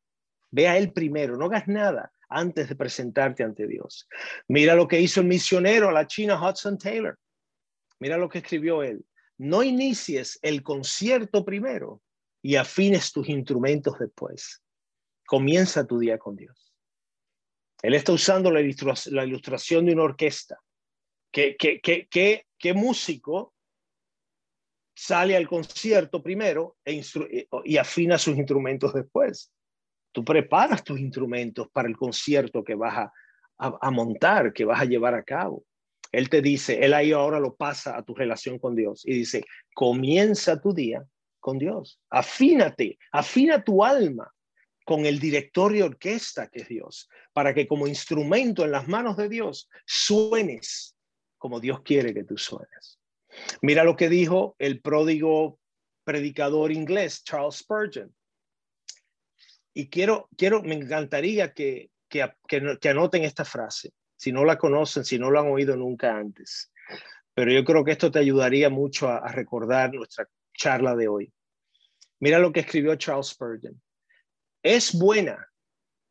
[0.50, 4.08] Ve a Él primero, no hagas nada antes de presentarte ante Dios.
[4.48, 7.18] Mira lo que hizo el misionero a la China Hudson Taylor.
[7.98, 9.04] Mira lo que escribió él.
[9.36, 12.02] No inicies el concierto primero,
[12.42, 14.62] y afines tus instrumentos después.
[15.26, 16.72] Comienza tu día con Dios.
[17.82, 20.58] Él está usando la, ilustración de una orquesta.
[21.30, 23.54] ¿Qué, qué, músico
[24.94, 27.02] sale al concierto primero e
[27.64, 29.52] y afina sus instrumentos después?
[30.12, 33.10] Tú preparas tus instrumentos para el concierto que vas
[33.58, 35.64] a, montar, que vas a llevar a cabo.
[36.10, 39.44] Él te dice, Él ahí ahora lo pasa a tu relación con Dios y dice,
[39.72, 41.04] comienza tu día
[41.38, 44.30] con Dios, afínate, afina tu alma
[44.84, 49.16] con el director de orquesta que es Dios, para que como instrumento en las manos
[49.16, 50.96] de Dios suenes
[51.40, 53.00] como Dios quiere que tú suenes.
[53.62, 55.58] Mira lo que dijo el pródigo
[56.04, 58.14] predicador inglés Charles Spurgeon.
[59.72, 65.04] Y quiero, quiero, me encantaría que, que, que, anoten esta frase, si no la conocen,
[65.04, 66.70] si no lo han oído nunca antes.
[67.32, 71.32] Pero yo creo que esto te ayudaría mucho a recordar nuestra charla de hoy.
[72.18, 73.80] Mira lo que escribió Charles Spurgeon.
[74.62, 75.48] Es buena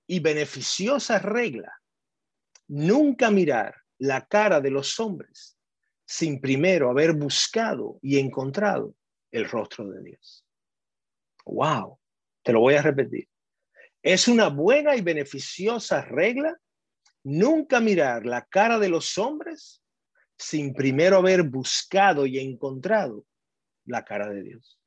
[0.08, 1.72] y beneficiosa regla
[2.68, 5.58] nunca mirar la cara de los hombres
[6.06, 8.96] sin primero haber buscado y encontrado
[9.32, 10.44] el rostro de Dios.
[11.46, 12.00] Wow,
[12.42, 13.28] te lo voy a repetir.
[14.02, 16.58] Es una buena y beneficiosa regla
[17.24, 19.84] nunca mirar la cara de los hombres
[20.38, 23.26] sin primero haber buscado y encontrado
[23.86, 24.80] la cara de Dios.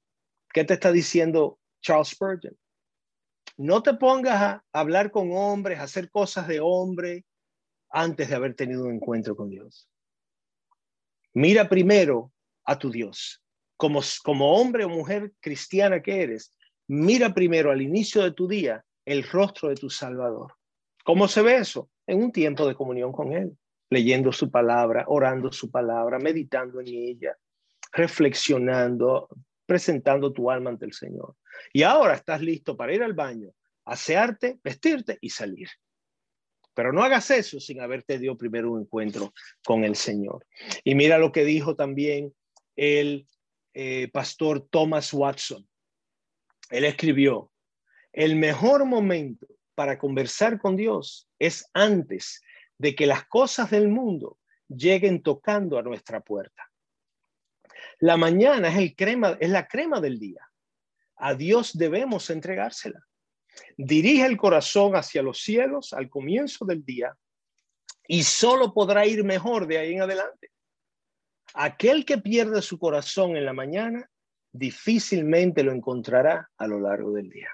[0.53, 2.57] ¿Qué te está diciendo Charles Spurgeon?
[3.59, 7.27] No te pongas a hablar con hombres, a hacer cosas de hombre
[7.93, 9.89] antes de haber tenido un encuentro con Dios.
[11.35, 12.33] Mira primero
[12.65, 13.43] a tu Dios.
[13.77, 16.55] Como, como hombre o mujer cristiana que eres,
[16.89, 20.55] mira primero al inicio de tu día el rostro de tu Salvador.
[21.05, 21.91] ¿Cómo se ve eso?
[22.07, 23.57] En un tiempo de comunión con Él,
[23.91, 27.37] leyendo su palabra, orando su palabra, meditando en ella,
[27.93, 29.29] reflexionando,
[29.67, 31.37] presentando tu alma ante el Señor.
[31.73, 33.51] Y ahora estás listo para ir al baño,
[33.85, 35.69] asearte, vestirte y salir.
[36.75, 39.33] Pero no hagas eso sin haberte dio primero un encuentro
[39.65, 40.47] con el Señor.
[40.85, 42.35] Y mira lo que dijo también
[42.77, 43.27] el
[43.75, 45.69] eh, pastor Thomas Watson.
[46.71, 47.51] Él escribió,
[48.13, 52.43] el mejor momento para conversar con Dios es antes
[52.79, 56.71] de que las cosas del mundo lleguen tocando a nuestra puerta.
[57.99, 60.41] La mañana es, el crema, es la crema del día.
[61.17, 63.07] A Dios debemos entregársela.
[63.77, 67.17] Dirige el corazón hacia los cielos al comienzo del día
[68.07, 70.51] y solo podrá ir mejor de ahí en adelante.
[71.55, 74.09] Aquel que pierde su corazón en la mañana
[74.53, 77.51] difícilmente lo encontrará a lo largo del día.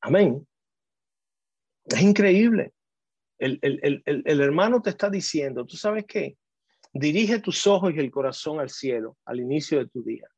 [0.00, 0.46] Amén.
[1.84, 2.72] Es increíble.
[3.38, 6.36] El, el, hermano te está diciendo, ¿tú sabes qué?
[6.92, 10.28] Dirige tus ojos y el corazón al cielo al inicio de tu día,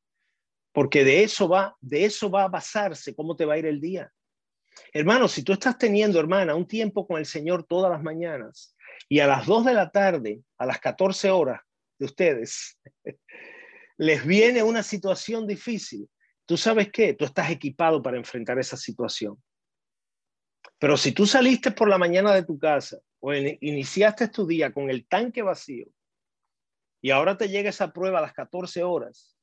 [0.73, 3.81] porque de eso va, de eso va a basarse cómo te va a ir el
[3.81, 4.13] día.
[4.93, 8.75] Hermano, si tú estás teniendo, hermana, un tiempo con el Señor todas las mañanas
[9.09, 11.61] y a las 2 de la tarde, a las 14 horas
[11.99, 12.79] de ustedes,
[13.99, 16.09] les viene una situación difícil,
[16.47, 19.43] tú sabes qué, tú estás equipado para enfrentar esa situación.
[20.79, 24.91] Pero si tú saliste por la mañana de tu casa o iniciaste tu día con
[24.91, 25.87] el tanque vacío
[27.01, 29.37] y ahora te llega esa prueba a las 14 horas,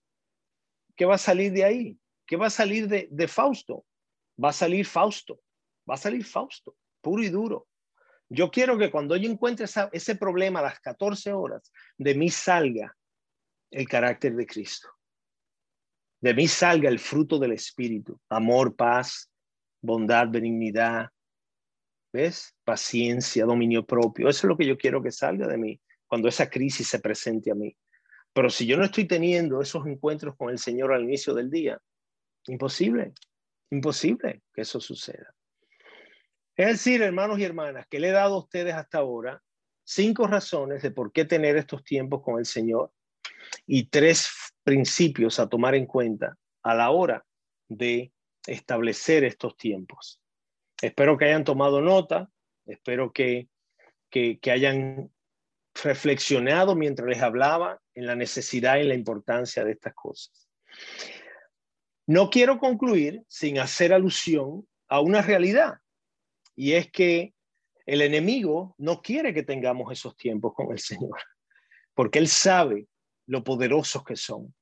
[0.99, 1.97] ¿qué va a salir de ahí?
[2.27, 3.85] ¿Qué va a salir de, Fausto?
[4.43, 5.39] Va a salir Fausto,
[5.89, 7.69] va a salir Fausto, puro y duro.
[8.27, 12.93] Yo quiero que cuando yo encuentre ese problema a las 14 horas, de mí salga
[13.71, 14.89] el carácter de Cristo.
[16.19, 19.31] De mí salga el fruto del Espíritu, amor, paz,
[19.81, 21.07] bondad, benignidad,
[22.11, 22.55] ¿Ves?
[22.65, 24.27] Paciencia, dominio propio.
[24.27, 27.51] Eso es lo que yo quiero que salga de mí cuando esa crisis se presente
[27.51, 27.73] a mí.
[28.33, 31.79] Pero si yo no estoy teniendo esos encuentros con el Señor al inicio del día,
[32.47, 33.13] imposible,
[33.71, 35.33] imposible que eso suceda.
[36.55, 39.41] Es decir, hermanos y hermanas, que le he dado a ustedes hasta ahora
[39.83, 42.91] cinco razones de por qué tener estos tiempos con el Señor
[43.65, 44.29] y tres
[44.63, 47.25] principios a tomar en cuenta a la hora
[47.67, 48.11] de
[48.45, 50.21] establecer estos tiempos.
[50.81, 52.29] Espero que hayan tomado nota,
[52.65, 53.47] espero que,
[54.09, 55.11] que, hayan
[55.83, 60.47] reflexionado mientras les hablaba en la necesidad y la importancia de estas cosas.
[62.07, 65.75] No quiero concluir sin hacer alusión a una realidad,
[66.55, 67.33] y es que
[67.85, 71.19] el enemigo no quiere que tengamos esos tiempos con el Señor,
[71.93, 72.87] porque Él sabe
[73.27, 74.53] lo poderosos que son.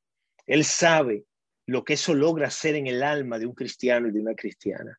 [0.45, 1.26] Él sabe
[1.65, 4.97] lo que eso logra hacer en el alma de un cristiano y de una cristiana.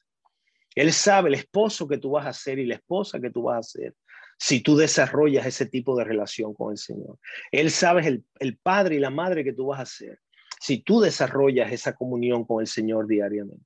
[0.75, 3.59] Él sabe el esposo que tú vas a ser y la esposa que tú vas
[3.59, 3.95] a ser
[4.39, 7.19] si tú desarrollas ese tipo de relación con el Señor.
[7.51, 10.21] Él sabe el, el padre y la madre que tú vas a ser
[10.61, 13.65] si tú desarrollas esa comunión con el Señor diariamente.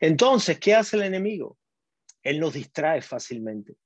[0.00, 1.58] Entonces, ¿qué hace el enemigo?
[2.22, 3.76] Él nos distrae fácilmente.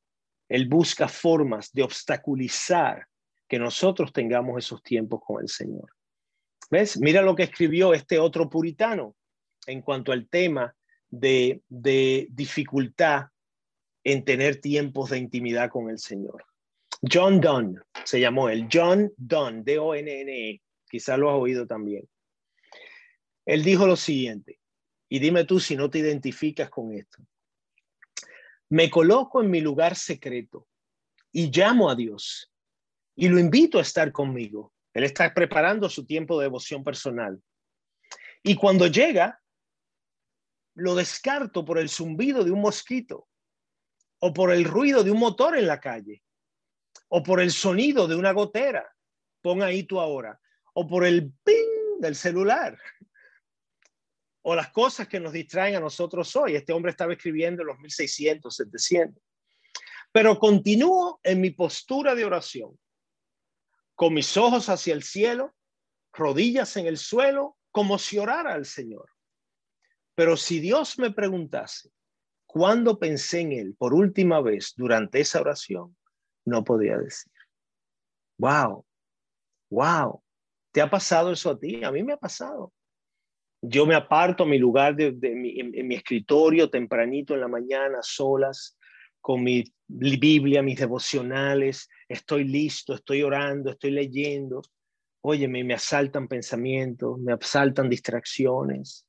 [0.49, 3.07] Él busca formas de obstaculizar
[3.49, 5.91] que nosotros tengamos esos tiempos con el Señor.
[6.71, 6.99] ¿Ves?
[6.99, 9.17] Mira lo que escribió este otro puritano
[9.67, 10.75] en cuanto al tema
[11.09, 11.63] de,
[12.31, 13.27] dificultad
[14.05, 16.45] en tener tiempos de intimidad con el Señor.
[17.11, 22.09] John Donne se llamó él, John Donne, D-O-N-N-E, quizás lo has oído también.
[23.47, 24.61] Él dijo lo siguiente,
[25.09, 27.23] y dime tú si no te identificas con esto.
[28.69, 30.69] Me coloco en mi lugar secreto
[31.33, 32.53] y llamo a Dios
[33.17, 34.73] y lo invito a estar conmigo.
[34.95, 37.43] Él está preparando su tiempo de devoción personal.
[38.43, 39.41] Y cuando llega,
[40.75, 43.29] lo descarto por el zumbido de un mosquito
[44.21, 46.23] o por el ruido de un motor en la calle
[47.09, 48.95] o por el sonido de una gotera.
[49.43, 50.41] Pon ahí tú ahora.
[50.75, 52.79] O por el ping del celular
[54.43, 56.55] o las cosas que nos distraen a nosotros hoy.
[56.55, 59.23] Este hombre estaba escribiendo en los 1600, 700.
[60.13, 62.79] Pero continúo en mi postura de oración,
[63.95, 65.55] con mis ojos hacia el cielo,
[66.13, 69.09] rodillas en el suelo, como si orara al Señor.
[70.15, 71.91] Pero si Dios me preguntase,
[72.53, 75.97] ¿cuándo pensé en Él por última vez durante esa oración?
[76.45, 77.33] No podía decir.
[78.39, 78.85] Wow,
[79.71, 80.21] wow.
[80.73, 81.85] ¿Te ha pasado eso a ti?
[81.85, 82.73] A mí me ha pasado.
[83.63, 88.77] Yo me aparto a mi lugar de, mi, escritorio tempranito en la mañana, solas,
[89.21, 94.63] con mi Biblia, mis devocionales, estoy listo, estoy orando, estoy leyendo.
[95.23, 99.07] Oye, me asaltan pensamientos, me asaltan distracciones.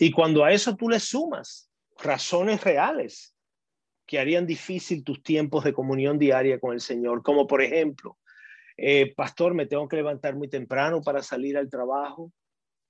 [0.00, 3.34] Y cuando a eso tú le sumas razones reales
[4.06, 8.18] que harían difícil tus tiempos de comunión diaria con el Señor, como por ejemplo,
[8.76, 12.32] eh, pastor, me tengo que levantar muy temprano para salir al trabajo,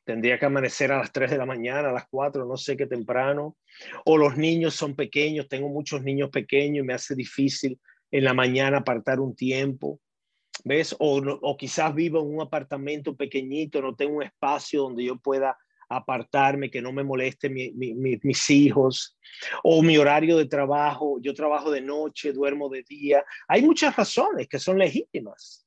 [0.04, 2.86] tendría que amanecer a las 3 de la mañana, a las 4, no sé qué
[2.86, 3.57] temprano,
[4.04, 7.80] o los niños son pequeños, tengo muchos niños pequeños y me hace difícil
[8.11, 10.00] en la mañana apartar un tiempo,
[10.64, 10.94] ¿ves?
[10.98, 15.57] O, o quizás vivo en un apartamento pequeñito, no tengo un espacio donde yo pueda
[15.89, 19.18] apartarme, que no me moleste mis hijos,
[19.62, 23.24] o mi horario de trabajo, yo trabajo de noche, duermo de día.
[23.49, 25.66] Hay muchas razones que son legítimas,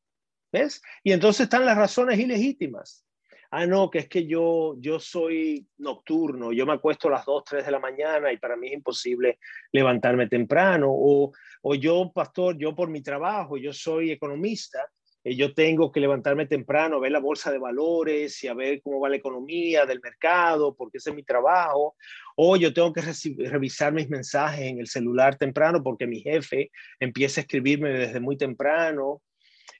[0.51, 0.81] ¿ves?
[1.03, 3.05] Y entonces están las razones ilegítimas
[3.51, 7.43] ah, no, que es que yo, yo soy nocturno, yo me acuesto a las 2,
[7.45, 9.39] 3 de la mañana y para mí es imposible
[9.71, 14.87] levantarme temprano, o, o yo, pastor, yo por mi trabajo, yo soy economista,
[15.35, 18.99] yo tengo que levantarme temprano, a ver la bolsa de valores y a ver cómo
[18.99, 21.95] va la economía del mercado, porque ese es mi trabajo,
[22.35, 23.01] o yo tengo que
[23.49, 28.37] revisar mis mensajes en el celular temprano porque mi jefe empieza a escribirme desde muy
[28.37, 29.21] temprano,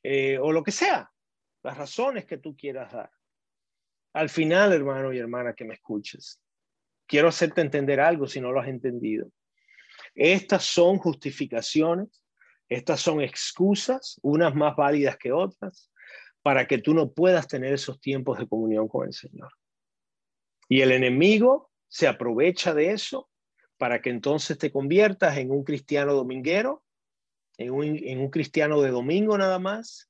[0.04, 1.10] eh, o lo que sea,
[1.64, 3.10] las razones que tú quieras dar.
[4.14, 6.41] Al final, hermano y hermana que me escuches,
[7.06, 9.32] quiero hacerte entender algo si no lo has entendido.
[10.16, 12.24] Estas son justificaciones,
[12.70, 15.91] estas son excusas, unas más válidas que otras,
[16.41, 19.51] para que tú no puedas tener esos tiempos de comunión con el Señor.
[20.70, 23.30] Y el enemigo se aprovecha de eso
[23.78, 26.84] para que entonces te conviertas en un cristiano dominguero,
[27.57, 30.09] en un, cristiano de domingo nada más,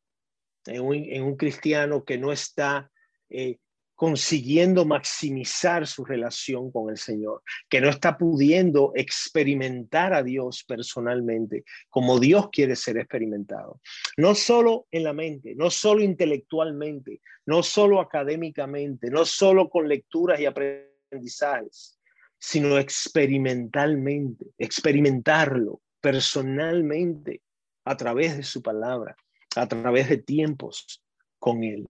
[0.65, 2.91] en un, cristiano que no está
[3.29, 3.57] eh,
[3.99, 11.65] consiguiendo maximizar su relación con el Señor, que no está pudiendo experimentar a Dios personalmente
[11.89, 13.81] como Dios quiere ser experimentado.
[14.15, 20.39] No solo en la mente, no solo intelectualmente, no solo académicamente, no solo con lecturas
[20.39, 21.99] y aprendizajes,
[22.37, 27.41] sino experimentalmente, experimentarlo personalmente
[27.83, 29.17] a través de su palabra,
[29.57, 31.03] a través de tiempos
[31.37, 31.85] con Él.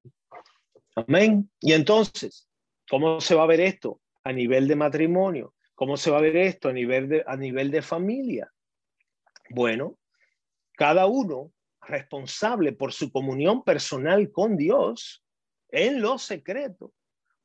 [1.08, 1.50] Amén.
[1.60, 2.47] Y entonces,
[2.89, 5.54] ¿cómo se va a ver esto a nivel de matrimonio?
[5.76, 8.52] ¿Cómo se va a ver esto a nivel de, a nivel de familia?
[9.50, 9.97] Bueno,
[10.74, 15.24] cada uno responsable por su comunión personal con Dios
[15.70, 16.93] en lo secreto,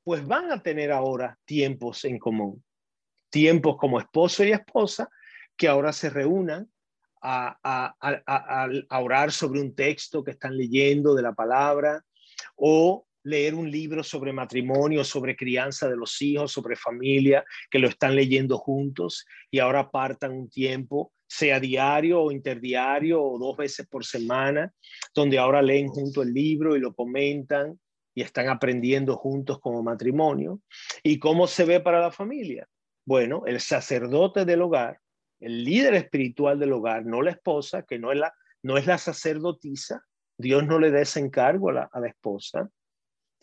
[0.02, 2.64] pues van a tener ahora tiempos en común,
[3.30, 5.08] tiempos como esposo y esposa
[5.56, 6.70] que ahora se reúnan
[7.22, 12.04] a, a, a, orar sobre un texto que están leyendo de la palabra
[12.56, 17.88] o leer un libro sobre matrimonio, sobre crianza de los hijos, sobre familia, que lo
[17.88, 23.86] están leyendo juntos y ahora apartan un tiempo, sea diario o interdiario o dos veces
[23.88, 24.72] por semana,
[25.14, 27.78] donde ahora leen junto el libro y lo comentan
[28.14, 30.60] y están aprendiendo juntos como matrimonio.
[31.02, 32.68] ¿Y cómo se ve para la familia?
[33.06, 35.00] Bueno, el sacerdote del hogar,
[35.40, 38.98] el líder espiritual del hogar, no la esposa, que no es la, no es la
[38.98, 40.04] sacerdotisa,
[40.38, 42.68] Dios no le da ese encargo a la, a la esposa,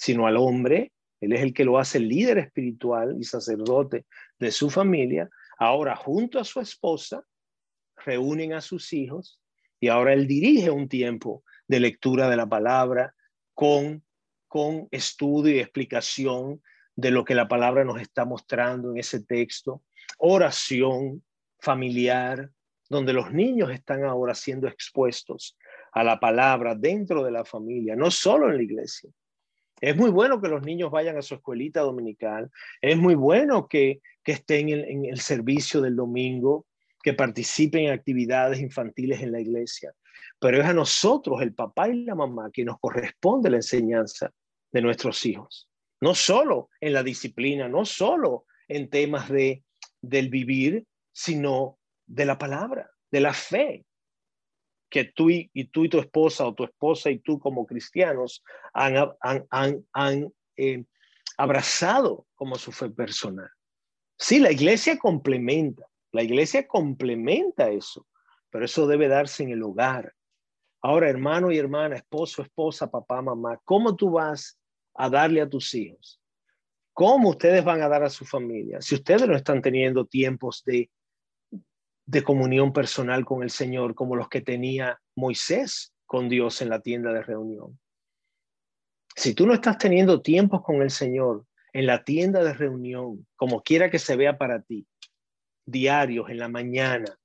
[0.01, 0.91] sino al hombre.
[1.19, 4.07] Él es el que lo hace líder espiritual y sacerdote
[4.39, 5.29] de su familia.
[5.59, 7.23] Ahora, junto a su esposa,
[8.03, 9.39] reúnen a sus hijos
[9.79, 13.13] y ahora él dirige un tiempo de lectura de la palabra
[13.53, 14.03] con,
[14.47, 16.63] con estudio y explicación
[16.95, 19.83] de lo que la palabra nos está mostrando en ese texto,
[20.17, 21.23] oración
[21.59, 22.49] familiar,
[22.89, 25.59] donde los niños están ahora siendo expuestos
[25.91, 29.11] a la palabra dentro de la familia, no solo en la iglesia.
[29.81, 32.51] Es muy bueno que los niños vayan a su escuelita dominical,
[32.81, 36.65] es muy bueno que, estén en el servicio del domingo,
[37.03, 39.93] que participen en actividades infantiles en la iglesia,
[40.39, 44.31] pero es a nosotros, el papá y la mamá, que nos corresponde la enseñanza
[44.71, 45.67] de nuestros hijos.
[45.99, 49.63] No solo en la disciplina, no solo en temas de,
[50.01, 53.85] del vivir, sino de la palabra, de la fe
[54.91, 60.33] que tú y, tú y tu esposa o tu esposa y tú como cristianos han,
[60.57, 60.83] eh,
[61.37, 63.49] abrazado como su fe personal.
[64.19, 68.05] Sí, la iglesia complementa, la iglesia complementa eso,
[68.51, 70.13] pero eso debe darse en el hogar.
[70.81, 74.59] Ahora, hermano y hermana, esposo, esposa, papá, mamá, ¿cómo tú vas
[74.93, 76.19] a darle a tus hijos?
[76.93, 78.81] ¿Cómo ustedes van a dar a su familia?
[78.81, 80.91] Si ustedes no están teniendo tiempos de
[82.05, 86.81] de comunión personal con el Señor como los que tenía Moisés con Dios en la
[86.81, 87.79] tienda de reunión.
[89.15, 93.61] Si tú no estás teniendo tiempos con el Señor en la tienda de reunión, como
[93.61, 94.85] quiera que se vea para ti,
[95.65, 97.17] diarios, en la mañana,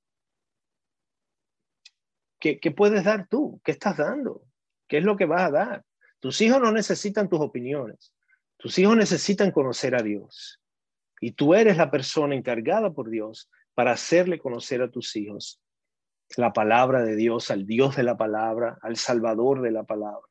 [2.39, 3.61] ¿qué, ¿qué, puedes dar tú?
[3.64, 4.43] ¿Qué estás dando?
[4.87, 5.85] ¿Qué es lo que vas a dar?
[6.20, 8.12] Tus hijos no necesitan tus opiniones.
[8.57, 10.61] Tus hijos necesitan conocer a Dios.
[11.20, 15.61] Y tú eres la persona encargada por Dios para hacerle conocer a tus hijos
[16.39, 20.27] la palabra de Dios, al Dios de la palabra, al Salvador de la palabra.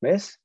[0.00, 0.40] ¿Ves?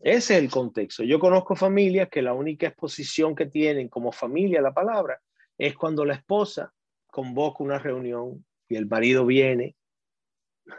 [0.00, 1.04] Ese es el contexto.
[1.04, 5.20] Yo conozco familias que la única exposición que tienen como familia la palabra
[5.58, 6.72] es cuando la esposa
[7.08, 9.76] convoca una reunión y el marido viene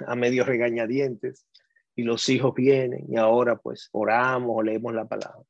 [0.07, 1.45] a medio regañadientes
[1.95, 5.45] y los hijos vienen y ahora pues oramos o leemos la palabra.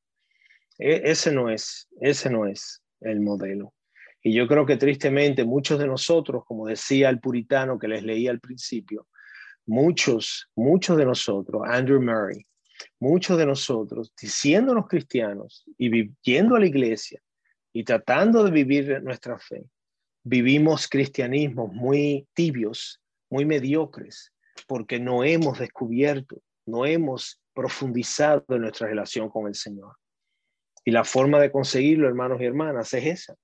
[0.77, 3.73] E, ese no es, ese no es el modelo.
[4.23, 8.27] Y yo creo que tristemente muchos de nosotros, como decía el puritano que les leí
[8.27, 9.07] al principio,
[9.65, 12.45] muchos, muchos de nosotros, Andrew Murray,
[12.99, 17.21] muchos de nosotros, diciéndonos cristianos y viviendo a la iglesia
[17.73, 19.63] y tratando de vivir nuestra fe,
[20.23, 24.31] vivimos cristianismos muy tibios, muy mediocres,
[24.67, 29.95] porque no hemos descubierto, no hemos profundizado en nuestra relación con el Señor.
[30.85, 33.35] Y la forma de conseguirlo, hermanos y hermanas, es esa,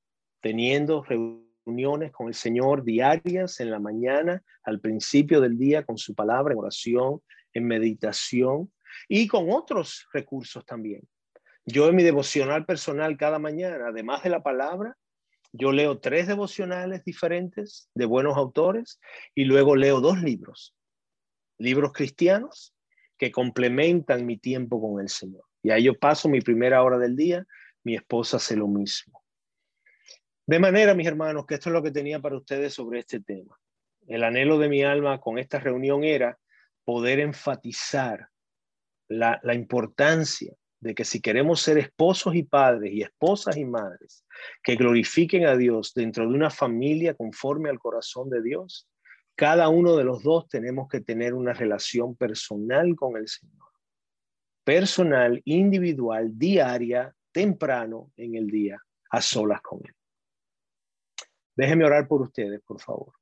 [0.41, 6.15] teniendo reuniones con el Señor diarias en la mañana, al principio del día, con su
[6.15, 7.21] palabra, en oración,
[7.53, 8.71] en meditación
[9.07, 11.01] y con otros recursos también.
[11.65, 14.95] Yo en mi devocional personal cada mañana, además de la palabra,
[15.51, 18.99] yo leo tres devocionales diferentes de buenos autores
[19.35, 20.75] y luego leo dos libros,
[21.57, 22.73] libros cristianos
[23.17, 25.43] que complementan mi tiempo con el Señor.
[25.63, 27.45] Y ahí yo paso mi primera hora del día,
[27.83, 29.21] mi esposa hace lo mismo.
[30.47, 33.59] De manera, mis hermanos, que esto es lo que tenía para ustedes sobre este tema.
[34.07, 36.39] El anhelo de mi alma con esta reunión era
[36.85, 38.29] poder enfatizar
[39.09, 44.23] la, importancia de que si queremos ser esposos y padres y esposas y madres
[44.63, 48.87] que glorifiquen a Dios dentro de una familia conforme al corazón de Dios,
[49.35, 53.67] cada uno de los dos tenemos que tener una relación personal con el Señor.
[54.63, 59.96] Personal, individual, diaria, temprano en el día, a solas con Él.
[61.57, 63.13] Déjenme orar por ustedes, por favor.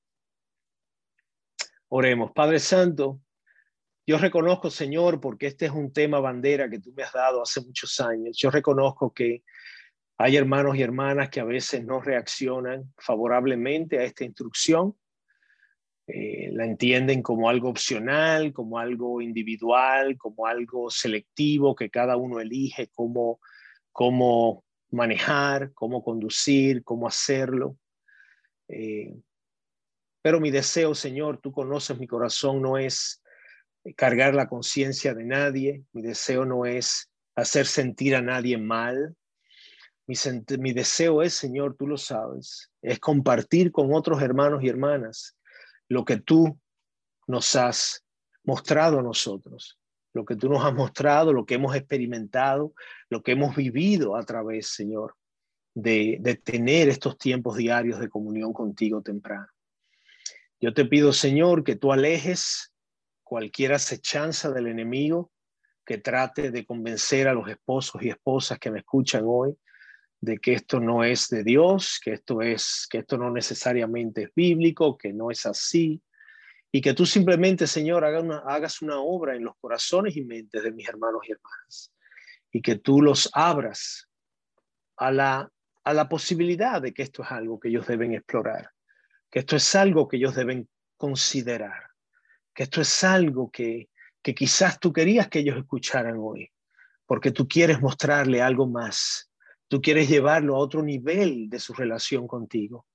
[1.88, 2.34] Oremos.
[2.34, 3.22] Padre Santo,
[4.06, 7.62] yo reconozco, Señor, porque este es un tema bandera que tú me has dado hace
[7.62, 8.38] muchos años.
[8.38, 9.44] Yo reconozco que
[10.18, 14.98] hay hermanos y hermanas que a veces no reaccionan favorablemente a esta instrucción.
[16.06, 22.42] Eh, la entienden como algo opcional, como algo individual, como algo selectivo que cada uno
[22.42, 23.40] elige cómo,
[23.94, 27.78] cómo manejar, cómo conducir, cómo hacerlo.
[28.68, 29.16] Eh,
[30.22, 33.22] pero mi deseo, Señor, tú conoces mi corazón, no es
[33.96, 39.16] cargar la conciencia de nadie, mi deseo no es hacer sentir a nadie mal.
[40.08, 40.16] Mi,
[40.58, 45.38] mi, deseo es, Señor, tú lo sabes, es compartir con otros hermanos y hermanas
[45.88, 46.60] lo que tú
[47.28, 48.04] nos has
[48.44, 49.80] mostrado a nosotros,
[50.14, 52.74] lo que tú nos has mostrado, lo que hemos experimentado,
[53.10, 55.16] lo que hemos vivido a través, Señor,
[55.76, 59.48] de, tener estos tiempos diarios de comunión contigo temprano.
[60.60, 62.74] Yo te pido, Señor, que tú alejes
[63.24, 65.32] cualquier acechanza del enemigo
[65.86, 69.56] que trate de convencer a los esposos y esposas que me escuchan hoy
[70.22, 74.30] de que esto no es de Dios, que esto es que esto no necesariamente es
[74.34, 76.02] bíblico, que no es así
[76.72, 80.64] y que tú simplemente, Señor, hagas una, hagas una obra en los corazones y mentes
[80.64, 81.94] de mis hermanos y hermanas
[82.52, 84.10] y que tú los abras
[84.98, 85.52] a la
[85.86, 88.72] a la posibilidad de que esto es algo que ellos deben explorar,
[89.30, 90.68] que esto es algo que ellos deben
[90.98, 91.92] considerar,
[92.54, 93.90] que esto es algo que,
[94.22, 96.52] que quizás tú querías que ellos escucharan hoy,
[97.06, 99.30] porque tú quieres mostrarle algo más,
[99.68, 102.88] tú quieres llevarlo a otro nivel de su relación contigo,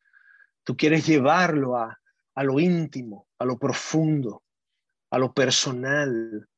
[0.64, 1.97] tú quieres llevarlo a,
[2.34, 4.43] a lo íntimo, a lo profundo,
[5.11, 6.49] a lo personal,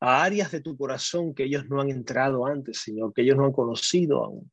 [0.00, 3.46] a áreas de tu corazón que ellos no han entrado antes, sino que ellos no
[3.46, 4.50] han conocido aún.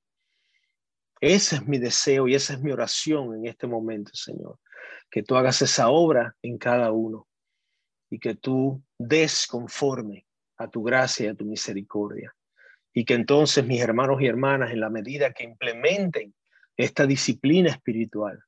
[1.27, 4.59] Ese es mi deseo y esa es mi oración en este momento, Señor.
[5.09, 7.27] Que tú hagas esa obra en cada uno
[8.11, 12.31] y que tú des conforme a tu gracia y a tu misericordia.
[12.93, 16.35] Y que entonces mis hermanos y hermanas, en la medida que implementen
[16.77, 18.43] esta disciplina espiritual,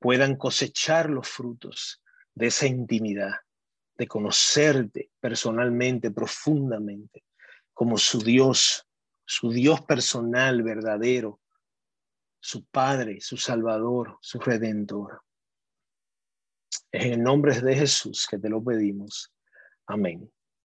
[0.00, 2.02] puedan cosechar los frutos
[2.34, 3.34] de esa intimidad,
[3.96, 7.22] de conocerte personalmente, profundamente,
[7.72, 8.88] como su Dios,
[9.24, 11.38] su Dios personal, verdadero,
[12.42, 15.22] su Padre, su Salvador, su Redentor.
[16.90, 19.32] En el nombre de Jesús que te lo pedimos.
[19.86, 20.30] Amén.